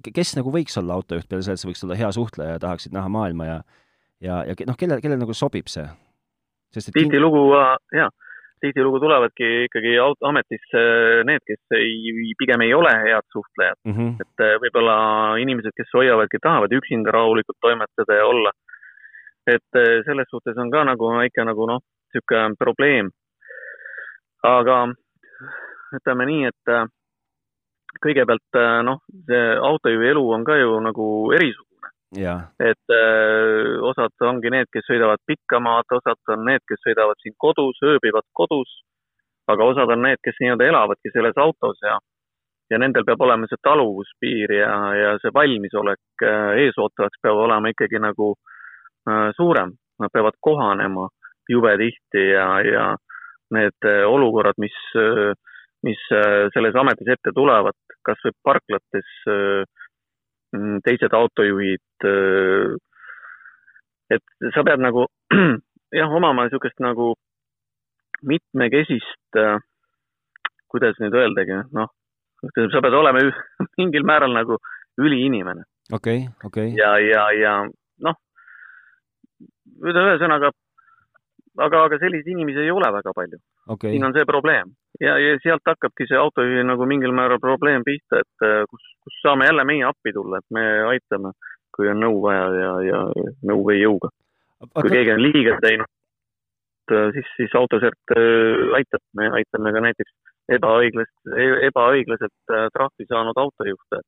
[0.00, 2.94] kes nagu võiks olla autojuht peale selle, et sa võiks olla hea suhtleja ja tahaksid
[2.96, 3.56] näha maailma ja
[4.20, 5.84] ja, ja noh, kelle, kellele nagu sobib see?
[6.72, 7.98] tihtilugu kin...
[8.00, 8.08] jaa
[8.60, 9.92] tihtilugu tulevadki ikkagi
[10.28, 10.82] ametisse
[11.28, 13.92] need, kes ei, pigem ei ole head suhtlejad mm.
[13.92, 14.14] -hmm.
[14.24, 14.96] et eh, võib-olla
[15.42, 18.52] inimesed, kes hoiavadki, tahavad üksinda rahulikult toimetada ja olla.
[19.46, 21.82] et selles suhtes on ka nagu väike nagu noh,
[22.14, 23.10] niisugune probleem.
[24.42, 24.88] aga
[25.96, 26.72] ütleme nii, et
[28.06, 31.66] kõigepealt noh, see autojuhi elu on ka ju nagu erisus
[32.60, 37.18] et öö, äh, osad ongi need, kes sõidavad pikka maad, osad on need, kes sõidavad
[37.22, 38.70] siin kodus, ööbivad kodus,
[39.50, 41.98] aga osad on need, kes nii-öelda elavadki selles autos ja
[42.70, 48.00] ja nendel peab olema see taluvuspiir ja, ja see valmisolek äh, eesootajaks peab olema ikkagi
[48.02, 48.34] nagu
[49.08, 49.76] äh, suurem.
[50.02, 51.06] Nad peavad kohanema
[51.48, 52.86] jube tihti ja, ja
[53.54, 54.76] need äh, olukorrad, mis,
[55.86, 56.00] mis
[56.54, 59.66] selles ametis ette tulevad, kas või parklates äh,
[60.54, 61.84] Mm, teised autojuhid.
[62.04, 62.76] Äh,
[64.16, 65.06] et sa pead nagu
[66.00, 67.14] jah, omama niisugust nagu
[68.26, 69.58] mitmekesist, äh,
[70.70, 71.90] kuidas nüüd öeldagi, noh,
[72.54, 73.24] sa pead olema
[73.80, 74.60] mingil määral nagu
[75.02, 75.66] üliinimene.
[75.92, 76.78] okei okay,, okei okay..
[76.78, 77.52] ja, ja, ja
[78.06, 78.16] noh,
[79.82, 80.52] ühesõnaga,
[81.66, 83.92] aga, aga selliseid inimesi ei ole väga palju okay..
[83.92, 88.22] siin on see probleem ja, ja sealt hakkabki see autojuhi nagu mingil määral probleem pihta,
[88.22, 91.32] et äh, kus, kus saame jälle meie appi tulla, et me aitame,
[91.76, 93.02] kui on nõu vaja ja, ja
[93.50, 94.12] nõu või jõuga.
[94.80, 95.90] kui keegi on liiga teinud,
[96.92, 100.14] äh, siis, siis autosert äh, aitab, me aitame ka näiteks
[100.56, 104.04] ebaõiglast, e-, ebaõiglaselt trahvi saanud autojuhte.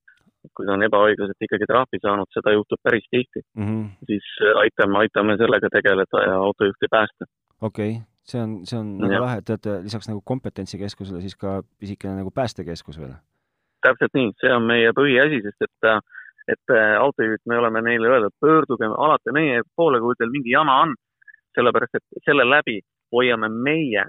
[0.55, 4.07] kui ta on ebaõiglaselt ikkagi trahvi saanud, seda juhtub päris tihti mm, -hmm.
[4.07, 4.29] siis
[4.63, 7.27] aitame, aitame sellega tegeleda ja autojuhti päästa.
[7.61, 11.37] okei okay see on, see on väga lahe, et te olete lisaks nagu kompetentsikeskusele siis
[11.41, 13.17] ka pisikene nagu päästekeskus veel.
[13.87, 15.91] täpselt nii, see on meie põhiasi, sest et,
[16.55, 20.81] et äh, autojuhid, me oleme neile öelnud, pöörduge alati meie poole, kui teil mingi jama
[20.85, 20.95] on,
[21.57, 22.81] sellepärast et selle läbi
[23.15, 24.05] hoiame meie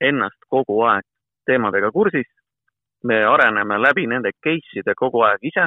[0.00, 1.06] ennast kogu aeg
[1.46, 2.28] teemadega kursis,
[3.04, 5.66] me areneme läbi nende case'ide kogu aeg ise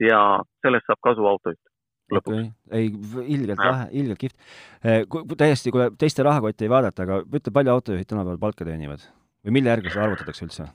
[0.00, 0.20] ja
[0.62, 1.68] sellest saab kasu autojuht
[2.14, 2.38] lõpuks.
[2.38, 2.50] Okay..
[2.74, 2.90] ei,
[3.36, 4.36] ilgelt lahe, ilgelt kihvt.
[4.82, 5.04] Eh,
[5.40, 9.04] täiesti, kui teiste rahakotti ei vaadata, aga ütle, palju autojuhid tänapäeval palka teenivad?
[9.46, 10.70] Või mille järgi seda arvutatakse üldse?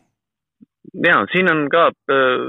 [1.03, 2.41] ja siin on ka äh,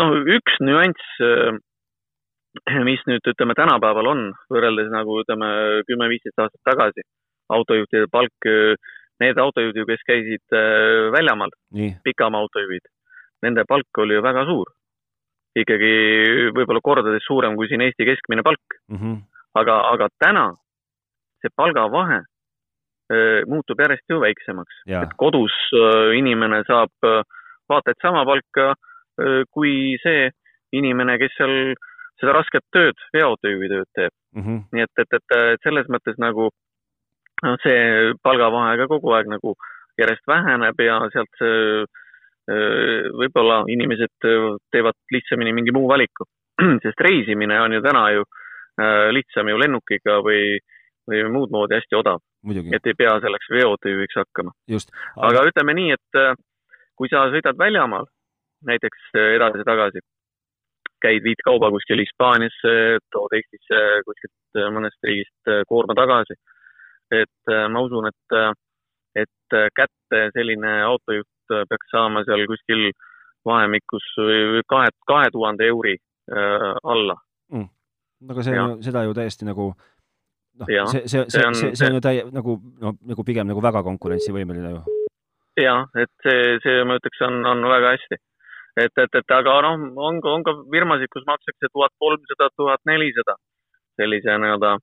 [0.00, 5.48] noh, üks nüanss, äh, mis nüüd ütleme tänapäeval on võrreldes nagu ütleme
[5.88, 7.04] kümme-viisteist aastat tagasi,
[7.52, 8.48] autojuhtide palk,
[9.20, 10.56] need autojuhid ju, kes käisid
[11.12, 11.52] väljamaal,
[12.04, 12.88] pikamaa autojuhid,
[13.44, 14.72] nende palk oli ju väga suur
[15.62, 15.92] ikkagi
[16.56, 18.96] võib-olla kordades suurem kui siin Eesti keskmine palk mm.
[18.96, 19.18] -hmm.
[19.60, 20.46] aga, aga täna
[21.42, 22.22] see palgavahe
[23.12, 26.92] öö, muutub järjest ju väiksemaks, et kodus öö, inimene saab
[27.68, 28.74] vaata et sama palka
[29.20, 30.30] öö, kui see
[30.72, 31.74] inimene, kes seal
[32.20, 34.42] seda rasket tööd, veoautojuhi tööd teeb mm.
[34.42, 34.62] -hmm.
[34.72, 36.50] nii et, et, et, et selles mõttes nagu
[37.42, 39.54] noh, see palgavahe ka kogu aeg nagu
[40.00, 41.84] järjest väheneb ja sealt see
[42.46, 44.12] võib-olla inimesed
[44.70, 46.28] teevad lihtsamini mingi muu valiku,
[46.84, 48.26] sest reisimine on ju täna ju
[49.16, 50.58] lihtsam ju lennukiga või,
[51.08, 52.20] või muud moodi hästi odav.
[52.46, 54.52] et ei pea selleks veotööjuhiks hakkama.
[55.28, 56.20] aga ütleme nii, et
[56.96, 58.06] kui sa sõidad väljamaal,
[58.66, 60.02] näiteks edasi-tagasi,
[61.02, 66.36] käid, viid kauba kuskil Hispaaniasse, tood Eestisse kuskilt mõnest riigist koorma tagasi.
[67.12, 68.56] et ma usun, et,
[69.14, 72.90] et kätte selline autojuht peaks saama seal kuskil
[73.46, 74.06] vahemikus
[74.70, 77.16] kahe, kahe tuhande euri äh, alla.
[77.52, 77.68] Mm..
[78.30, 82.04] aga see seda ju täiesti nagu noh, see, see, see, see, see, see on ju
[82.04, 84.80] täie-, nagu, no nagu pigem nagu väga konkurentsivõimeline ju.
[85.62, 88.20] jah, et see, see ma ütleks, on, on väga hästi.
[88.82, 92.82] et, et, et aga noh, on ka, on ka firmasid, kus makstakse tuhat kolmsada, tuhat
[92.88, 93.38] nelisada
[94.00, 94.76] sellise nii-öelda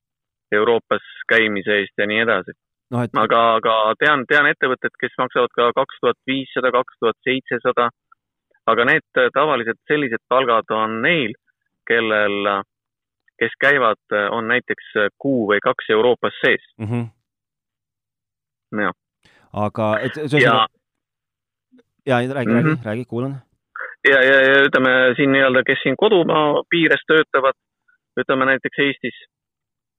[0.54, 2.54] Euroopas käimise eest ja nii edasi
[2.94, 3.04] no,.
[3.04, 3.16] Et...
[3.24, 7.90] aga, aga tean, tean ettevõtted, kes maksavad ka kaks tuhat viissada, kaks tuhat seitsesada.
[8.72, 11.34] aga need tavaliselt sellised palgad on neil,
[11.90, 12.48] kellel,
[13.42, 14.00] kes käivad,
[14.32, 16.88] on näiteks kuu või kaks Euroopas sees mm.
[16.88, 18.86] -hmm.
[18.86, 18.96] jah.
[19.66, 20.68] aga, et see ja,
[22.06, 22.36] ja räägi mm, -hmm.
[22.36, 22.86] räägi, mhm.
[22.86, 23.42] räägi, kuulan.
[24.12, 27.60] ja, ja, ja ütleme siin nii-öelda, kes siin kodumaa piires töötavad,
[28.20, 29.20] ütleme näiteks Eestis,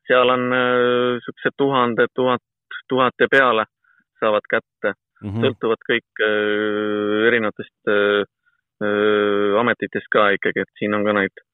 [0.07, 2.42] seal on niisugused äh, tuhanded, tuhat
[2.88, 3.64] tuhat ja peale
[4.20, 5.44] saavad kätte mm, -hmm.
[5.44, 8.25] sõltuvad kõik äh, erinevatest äh,
[8.85, 11.44] äh, ametitest ka ikkagi, et siin on ka neid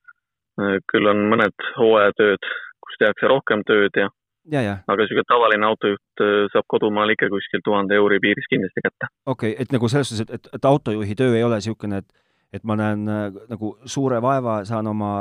[0.61, 4.09] äh,, küll on mõned hooajatööd, kus tehakse rohkem tööd ja
[4.51, 4.77] ja, ja.
[4.89, 9.13] aga niisugune tavaline autojuht äh, saab kodumaal ikka kuskil tuhande euri piiris kindlasti kätte.
[9.27, 12.29] okei okay,, et nagu selles suhtes, et, et, et autojuhi töö ei ole niisugune, et
[12.53, 15.13] et ma näen äh, nagu suure vaeva, saan oma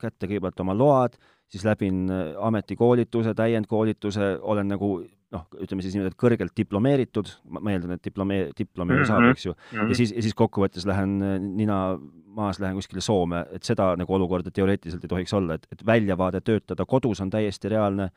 [0.00, 1.16] kätte kõigepealt oma load,
[1.48, 4.98] siis läbin äh, ametikoolituse, täiendkoolituse, olen nagu
[5.34, 9.08] noh, ütleme siis niimoodi, et kõrgelt diplomeeritud, ma eeldan, et diplome, diplomi mm -hmm.
[9.10, 9.88] saab, eks ju mm, -hmm.
[9.88, 14.14] ja siis, ja siis kokkuvõttes lähen äh, nina maas, lähen kuskile Soome, et seda nagu
[14.14, 18.10] olukorda teoreetiliselt ei tohiks olla, et, et väljavaade töötada kodus on täiesti reaalne,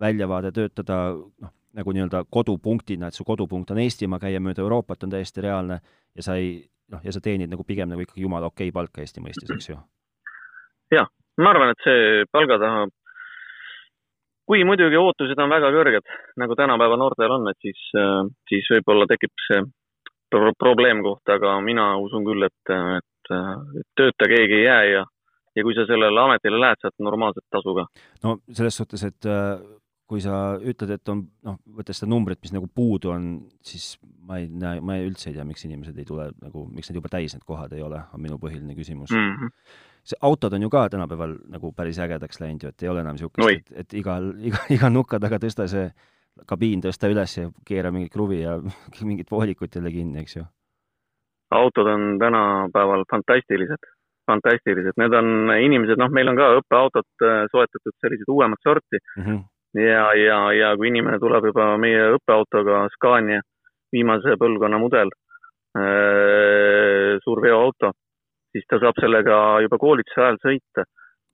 [0.00, 5.10] väljavaade töötada noh, nagu nii-öelda kodupunktina, et su kodupunkt on Eestimaa, käia mööda Euroopat on
[5.10, 5.80] täiesti reaalne
[6.14, 9.04] ja sa ei noh, ja sa teenid nagu pigem nagu ikkagi jumala okei okay palka
[9.04, 9.76] Eesti mõistes, eks ju?
[10.90, 12.86] jah, ma arvan, et see palga taha
[14.48, 19.08] kui muidugi ootused on väga kõrged, nagu tänapäeva noortel on, et siis, äh, siis võib-olla
[19.10, 19.60] tekib see
[20.32, 23.32] pro probleemkoht, aga mina usun küll, et, et,
[23.80, 25.02] et tööta keegi ei jää ja,
[25.56, 27.86] ja kui sa sellele ametile lähed, saad normaalset tasu ka.
[28.24, 29.60] no selles suhtes, et äh,
[30.08, 33.28] kui sa ütled, et on noh, võttes seda numbrit, mis nagu puudu on,
[33.64, 36.88] siis ma ei näe, ma ei, üldse ei tea, miks inimesed ei tule nagu, miks
[36.88, 39.36] need juba täis need kohad ei ole, on minu põhiline küsimus mm.
[39.36, 43.02] -hmm see autod on ju ka tänapäeval nagu päris ägedaks läinud ju, et ei ole
[43.04, 45.88] enam niisugust, et, et igal, iga, iga nuka taga tõsta see
[46.48, 48.58] kabiin, tõsta üles ja keera mingit kruvi ja
[49.10, 50.46] mingit voolikut jälle kinni, eks ju.
[51.50, 53.92] autod on tänapäeval fantastilised,
[54.30, 59.22] fantastilised, need on inimesed, noh, meil on ka õppeautod äh, soetatud sellised uuemat sorti mm.
[59.24, 59.44] -hmm.
[59.82, 63.40] ja, ja, ja kui inimene tuleb juba meie õppeautoga, Scania
[63.92, 65.10] viimase põlvkonna mudel,
[65.76, 67.92] äh, suur veoauto
[68.58, 70.84] siis ta saab sellega juba koolituse ajal sõita.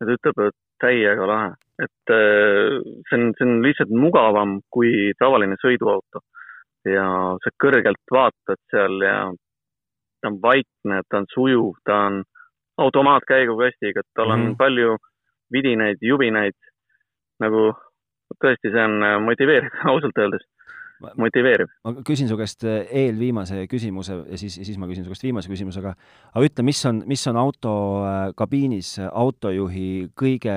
[0.00, 2.76] Ja ta ütleb, et täiega lahe, et äh,
[3.08, 6.24] see on, see on lihtsalt mugavam kui tavaline sõiduauto.
[6.84, 7.04] ja
[7.40, 9.16] sa kõrgelt vaatad seal ja
[10.20, 12.18] ta on vaikne, ta on sujuv, ta on
[12.84, 14.98] automaatkäigukastiga, et tal on mm palju
[15.54, 16.56] vidinaid, jubinaid,
[17.40, 17.70] nagu
[18.42, 20.44] tõesti, see on äh, motiveeriv ausalt öeldes
[21.20, 21.70] motiveeriv.
[21.84, 25.52] ma küsin su käest eh, eelviimase küsimuse ja siis, siis ma küsin su käest viimase
[25.52, 25.94] küsimuse, aga
[26.32, 30.56] aga ütle, mis on, mis on auto eh, kabiinis autojuhi kõige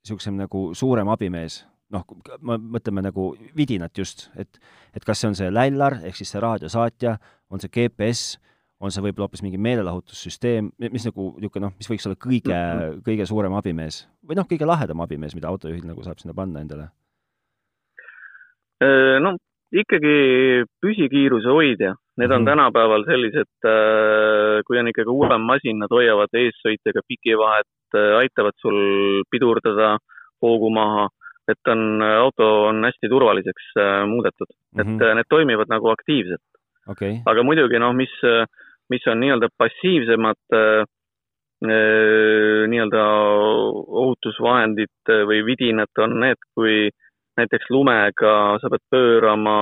[0.00, 1.64] niisugusem nagu suurem abimees?
[1.90, 2.04] noh,
[2.46, 4.60] me mõtleme nagu vidinat just, et,
[4.94, 7.16] et kas see on see lällar ehk siis see raadiosaatja,
[7.50, 8.38] on see GPS,
[8.80, 12.60] on see võib-olla hoopis mingi meelelahutussüsteem, mis nagu niisugune noh, mis võiks olla kõige
[13.06, 16.88] kõige suurem abimees või noh, kõige lahedam abimees, mida autojuhil nagu saab sinna panna endale?
[18.80, 19.34] Äh, no
[19.72, 22.50] ikkagi püsikiiruse hoidja, need on mm -hmm.
[22.50, 29.22] tänapäeval sellised, äh, kui on ikkagi uuem masin, nad hoiavad eessõitjaga pikivahet, äh, aitavad sul
[29.30, 29.98] pidurdada
[30.42, 31.08] hoogu maha,
[31.48, 34.80] et on, auto on hästi turvaliseks äh, muudetud mm, -hmm.
[34.80, 35.16] et mhm.
[35.16, 36.46] need toimivad nagu aktiivselt
[36.88, 37.18] okay..
[37.26, 38.14] aga muidugi noh, mis,
[38.90, 40.40] mis on nii-öelda passiivsemad
[42.70, 43.02] nii-öelda
[44.02, 46.88] ohutusvahendid või vidinad on need, kui
[47.40, 49.56] näiteks lumega sa pead pöörama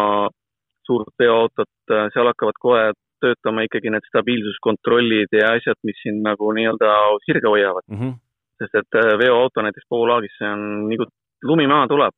[0.87, 1.71] suurt veoautot,
[2.15, 2.87] seal hakkavad kohe
[3.23, 6.95] töötama ikkagi need stabiilsuskontrollid ja asjad, mis sind nagu nii-öelda
[7.27, 7.99] sirge hoiavad mm.
[7.99, 8.17] -hmm.
[8.63, 11.09] sest et äh, veoauto näiteks poolaagisse on, nii kui
[11.51, 12.15] lumi maha tuleb,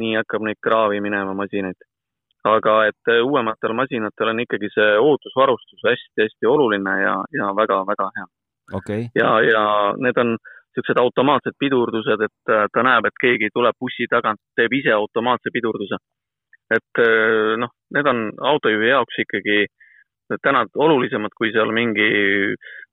[0.00, 1.90] nii hakkab neid kraavi minema masinaid.
[2.44, 8.26] aga et uuematel masinatel on ikkagi see ootusvarustus hästi-hästi oluline ja, ja väga-väga hea
[8.78, 9.62] okei okay., ja, ja
[9.96, 10.36] need on
[10.74, 15.52] niisugused automaatsed pidurdused, et äh, ta näeb, et keegi tuleb bussi tagant, teeb ise automaatse
[15.54, 16.00] pidurduse.
[16.74, 19.66] et äh, noh, need on autojuhi jaoks ikkagi
[20.42, 22.08] täna olulisemad, kui seal mingi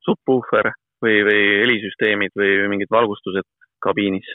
[0.05, 0.71] subwoofer
[1.01, 3.47] või, või helisüsteemid või mingid valgustused
[3.83, 4.27] kabiinis.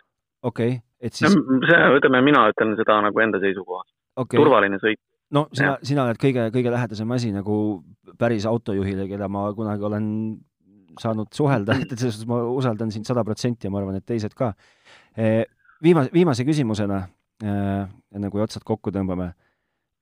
[0.42, 1.36] okei okay., et siis.
[1.36, 4.38] see, ütleme, mina ütlen seda nagu enda seisukohast okay..
[4.40, 5.00] turvaline sõit.
[5.36, 7.56] no sina, sina oled kõige, kõige lähedasem asi nagu
[8.18, 10.06] päris autojuhile, keda ma kunagi olen
[11.00, 14.06] saanud suhelda, et, et selles suhtes ma usaldan sind sada protsenti ja ma arvan, et
[14.06, 14.52] teised ka.
[15.16, 15.42] Eh,
[15.82, 17.02] viimase, viimase küsimusena,
[17.42, 17.82] eh,
[18.14, 19.32] enne kui otsad kokku tõmbame,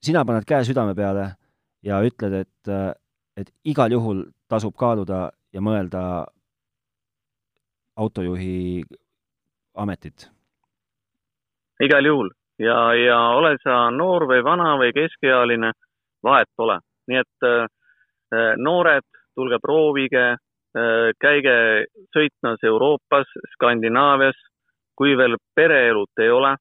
[0.05, 1.31] sina paned käe südame peale
[1.85, 2.93] ja ütled, et, eh,
[3.37, 6.05] et igal juhul tasub kaaluda ja mõelda
[7.97, 8.85] autojuhi
[9.75, 10.31] ametit?
[11.83, 12.29] igal juhul
[12.59, 15.73] ja, ja ole sa noor või vana või keskealine,
[16.23, 16.79] vahet pole.
[17.11, 20.37] nii et äh, noored, tulge proovige,
[21.21, 21.57] käige
[22.11, 24.39] sõitmas Euroopas, Skandinaavias,
[24.99, 26.55] kui veel pereelut ei ole,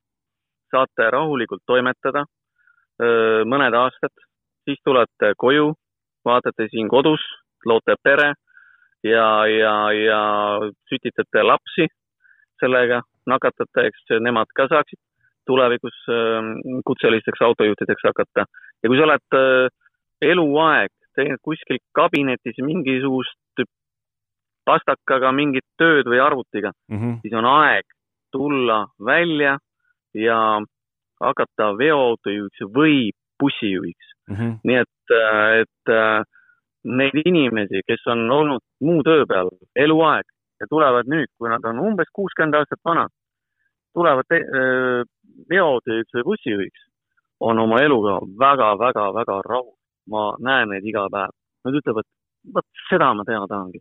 [0.73, 4.13] saate rahulikult toimetada äh, mõned aastad,
[4.65, 5.73] siis tulete koju,
[6.25, 7.23] vaatate siin kodus,
[7.65, 8.33] loote pere
[9.03, 10.21] ja, ja, ja
[10.89, 11.87] sütitate lapsi
[12.61, 14.99] sellega, nakatate, eks nemad ka saaksid
[15.47, 16.53] tulevikus ähm,
[16.87, 18.45] kutselisteks autojuhtideks hakata.
[18.83, 19.67] ja kui sa oled äh,
[20.31, 23.65] eluaeg teinud kuskil kabinetis mingisugust
[24.65, 27.17] pastakaga mingit tööd või arvutiga mm, -hmm.
[27.21, 27.85] siis on aeg
[28.31, 29.57] tulla välja
[30.13, 30.37] ja
[31.21, 34.35] hakata veoautojuhiks või bussijuhiks mm.
[34.35, 34.55] -hmm.
[34.63, 35.15] nii et,
[35.63, 35.93] et
[36.83, 40.25] neid inimesi, kes on olnud muu töö peal eluaeg
[40.59, 43.11] ja tulevad nüüd, kui nad on umbes kuuskümmend aastat vanad,
[43.93, 44.35] tulevad
[45.49, 46.83] veoautojuhiks või bussijuhiks,
[47.39, 49.73] on oma eluga väga-väga-väga rahul.
[50.11, 51.31] ma näen neid iga päev.
[51.63, 52.03] Nad ütlevad,
[52.55, 53.79] vot seda ma teha tahangi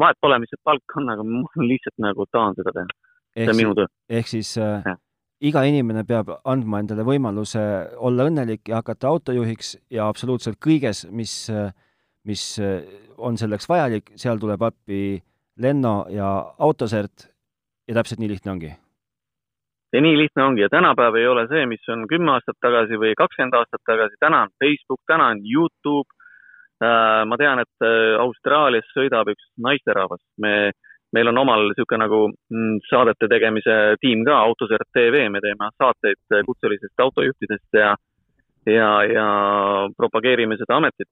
[0.00, 2.86] vahet pole, mis see palk on, aga ma lihtsalt nagu tahan seda teha.
[3.34, 3.90] see on minu töö.
[4.20, 4.86] ehk siis äh,
[5.50, 7.64] iga inimene peab andma endale võimaluse
[7.98, 11.34] olla õnnelik ja hakata autojuhiks ja absoluutselt kõiges, mis,
[12.24, 12.44] mis
[13.18, 15.20] on selleks vajalik, seal tuleb appi
[15.60, 17.28] Lenno ja Autosert
[17.86, 18.72] ja täpselt nii lihtne ongi.
[19.92, 23.14] ja nii lihtne ongi ja tänapäev ei ole see, mis on kümme aastat tagasi või
[23.18, 26.13] kakskümmend aastat tagasi, täna on Facebook, täna on Youtube Äh,
[26.82, 30.72] ma tean, et äh, Austraalias sõidab üks naisterahvas, me,
[31.14, 36.20] meil on omal niisugune nagu mm, saadete tegemise tiim ka, Autosert tv, me teeme saateid
[36.34, 37.94] äh, kutselistest autojuhtidest ja,
[38.66, 39.28] ja, ja
[39.96, 41.10] propageerime seda ametit.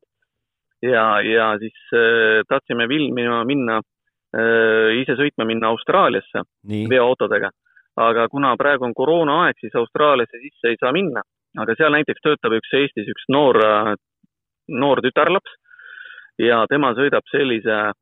[0.82, 6.42] ja, ja siis äh, tahtsime filmima minna äh,, ise sõitma minna Austraaliasse
[6.90, 7.50] veoautodega.
[7.96, 11.22] aga kuna praegu on koroonaaeg, siis Austraaliasse sisse ei saa minna,
[11.60, 13.60] aga seal näiteks töötab üks Eestis üks noor
[14.68, 15.52] noor tütarlaps
[16.38, 17.92] ja tema sõidab sellise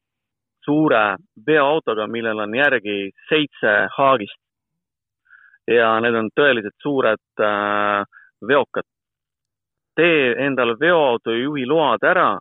[0.64, 4.38] suure veoautoga, millel on järgi seitse haagist.
[5.70, 8.02] ja need on tõeliselt suured äh,
[8.48, 8.86] veokad.
[9.96, 12.38] tee endale veoauto juhiload ära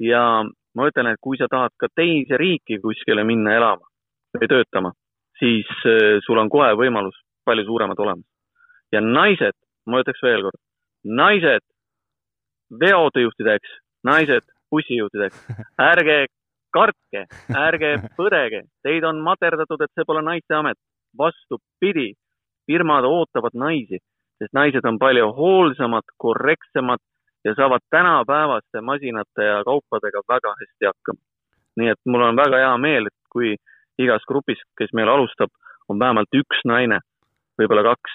[0.00, 0.44] ja
[0.74, 3.86] ma ütlen, et kui sa tahad ka teise riiki kuskile minna elama
[4.34, 4.92] või töötama,
[5.38, 8.26] siis äh, sul on kohe võimalus palju suuremad olemas.
[8.92, 9.56] ja naised,
[9.86, 10.60] ma ütleks veel kord,
[11.04, 11.62] naised
[12.80, 15.38] veoautojuhtideks, naised bussijuhtideks.
[15.80, 16.26] ärge
[16.74, 20.78] kartke, ärge põdege, teid on materdatud, et see pole naiste amet.
[21.18, 22.08] vastupidi,
[22.66, 24.00] firmad ootavad naisi,
[24.42, 26.98] sest naised on palju hoolsamad, korrektsemad
[27.44, 31.20] ja saavad tänapäevaste masinate ja kaupadega väga hästi hakkama.
[31.76, 33.54] nii et mul on väga hea meel, et kui
[33.98, 35.50] igas grupis, kes meil alustab,
[35.88, 36.98] on vähemalt üks naine,
[37.58, 38.14] võib-olla kaks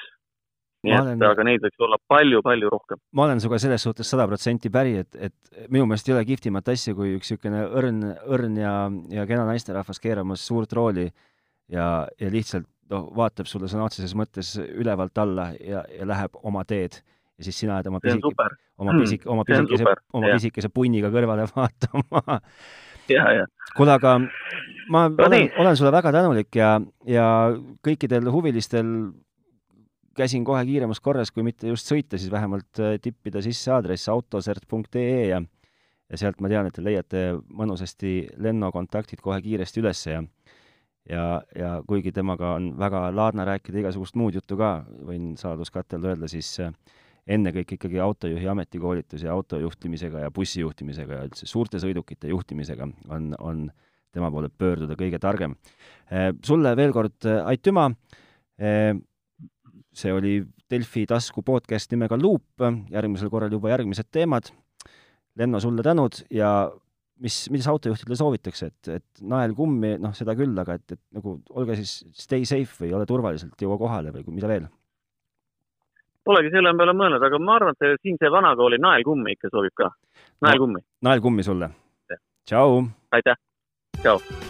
[0.85, 1.23] nii et olen...
[1.27, 3.01] aga neid võiks olla palju-palju rohkem.
[3.17, 6.71] ma olen sinuga selles suhtes sada protsenti päri, et, et minu meelest ei ole kihvtimat
[6.71, 8.73] asja, kui üks niisugune õrn, õrn ja,
[9.11, 11.09] ja kena naisterahvas keeramas suurt rooli
[11.69, 16.65] ja, ja lihtsalt noh, vaatab sulle sõna otseses mõttes ülevalt alla ja, ja läheb oma
[16.67, 16.99] teed.
[17.39, 18.31] Ja siis sina jääd oma pisike,
[18.83, 22.39] oma pisik-, oma pisikese, oma pisikese punniga kõrvale vaatama.
[23.77, 24.17] Kuule, aga
[24.93, 26.75] ma olen, olen sulle väga tänulik ja,
[27.07, 27.25] ja
[27.85, 28.91] kõikidel huvilistel
[30.19, 35.29] käsin kohe kiiremas korras, kui mitte just sõita, siis vähemalt äh, tippida sisse aadress autosert.ee
[35.29, 35.41] ja
[36.09, 37.19] ja sealt ma tean, et te leiate
[37.53, 40.23] mõnusasti Lenno kontaktid kohe kiiresti üles ja
[41.09, 46.29] ja, ja kuigi temaga on väga laadne rääkida igasugust muud juttu ka, võin saladuskattel öelda,
[46.31, 46.73] siis äh,
[47.29, 53.67] ennekõike ikkagi autojuhi ametikoolitus ja autojuhtimisega ja bussijuhtimisega ja üldse suurte sõidukite juhtimisega on, on
[54.13, 55.53] tema poole pöörduda kõige targem.
[56.09, 57.91] Äh, sulle veel kord aitüma
[59.95, 62.61] see oli Delfi tasku podcast nimega Luup,
[62.91, 64.51] järgmisel korral juba järgmised teemad.
[65.39, 66.69] Lenno, sulle tänud ja
[67.23, 71.77] mis, mis autojuhtidele soovitakse, et, et naelkummi, noh, seda küll, aga et, et nagu olge
[71.79, 71.93] siis
[72.25, 74.67] stay safe või ole turvaliselt, jõua kohale või mida veel?
[76.27, 79.89] Polegi selle peale mõelnud, aga ma arvan, et siin see vanakooli naelkummi ikka sobib ka.
[80.45, 80.87] naelkummi no,.
[81.09, 81.73] naelkummi sulle.
[82.45, 82.85] tšau.
[83.15, 83.43] aitäh,
[84.01, 84.48] tšau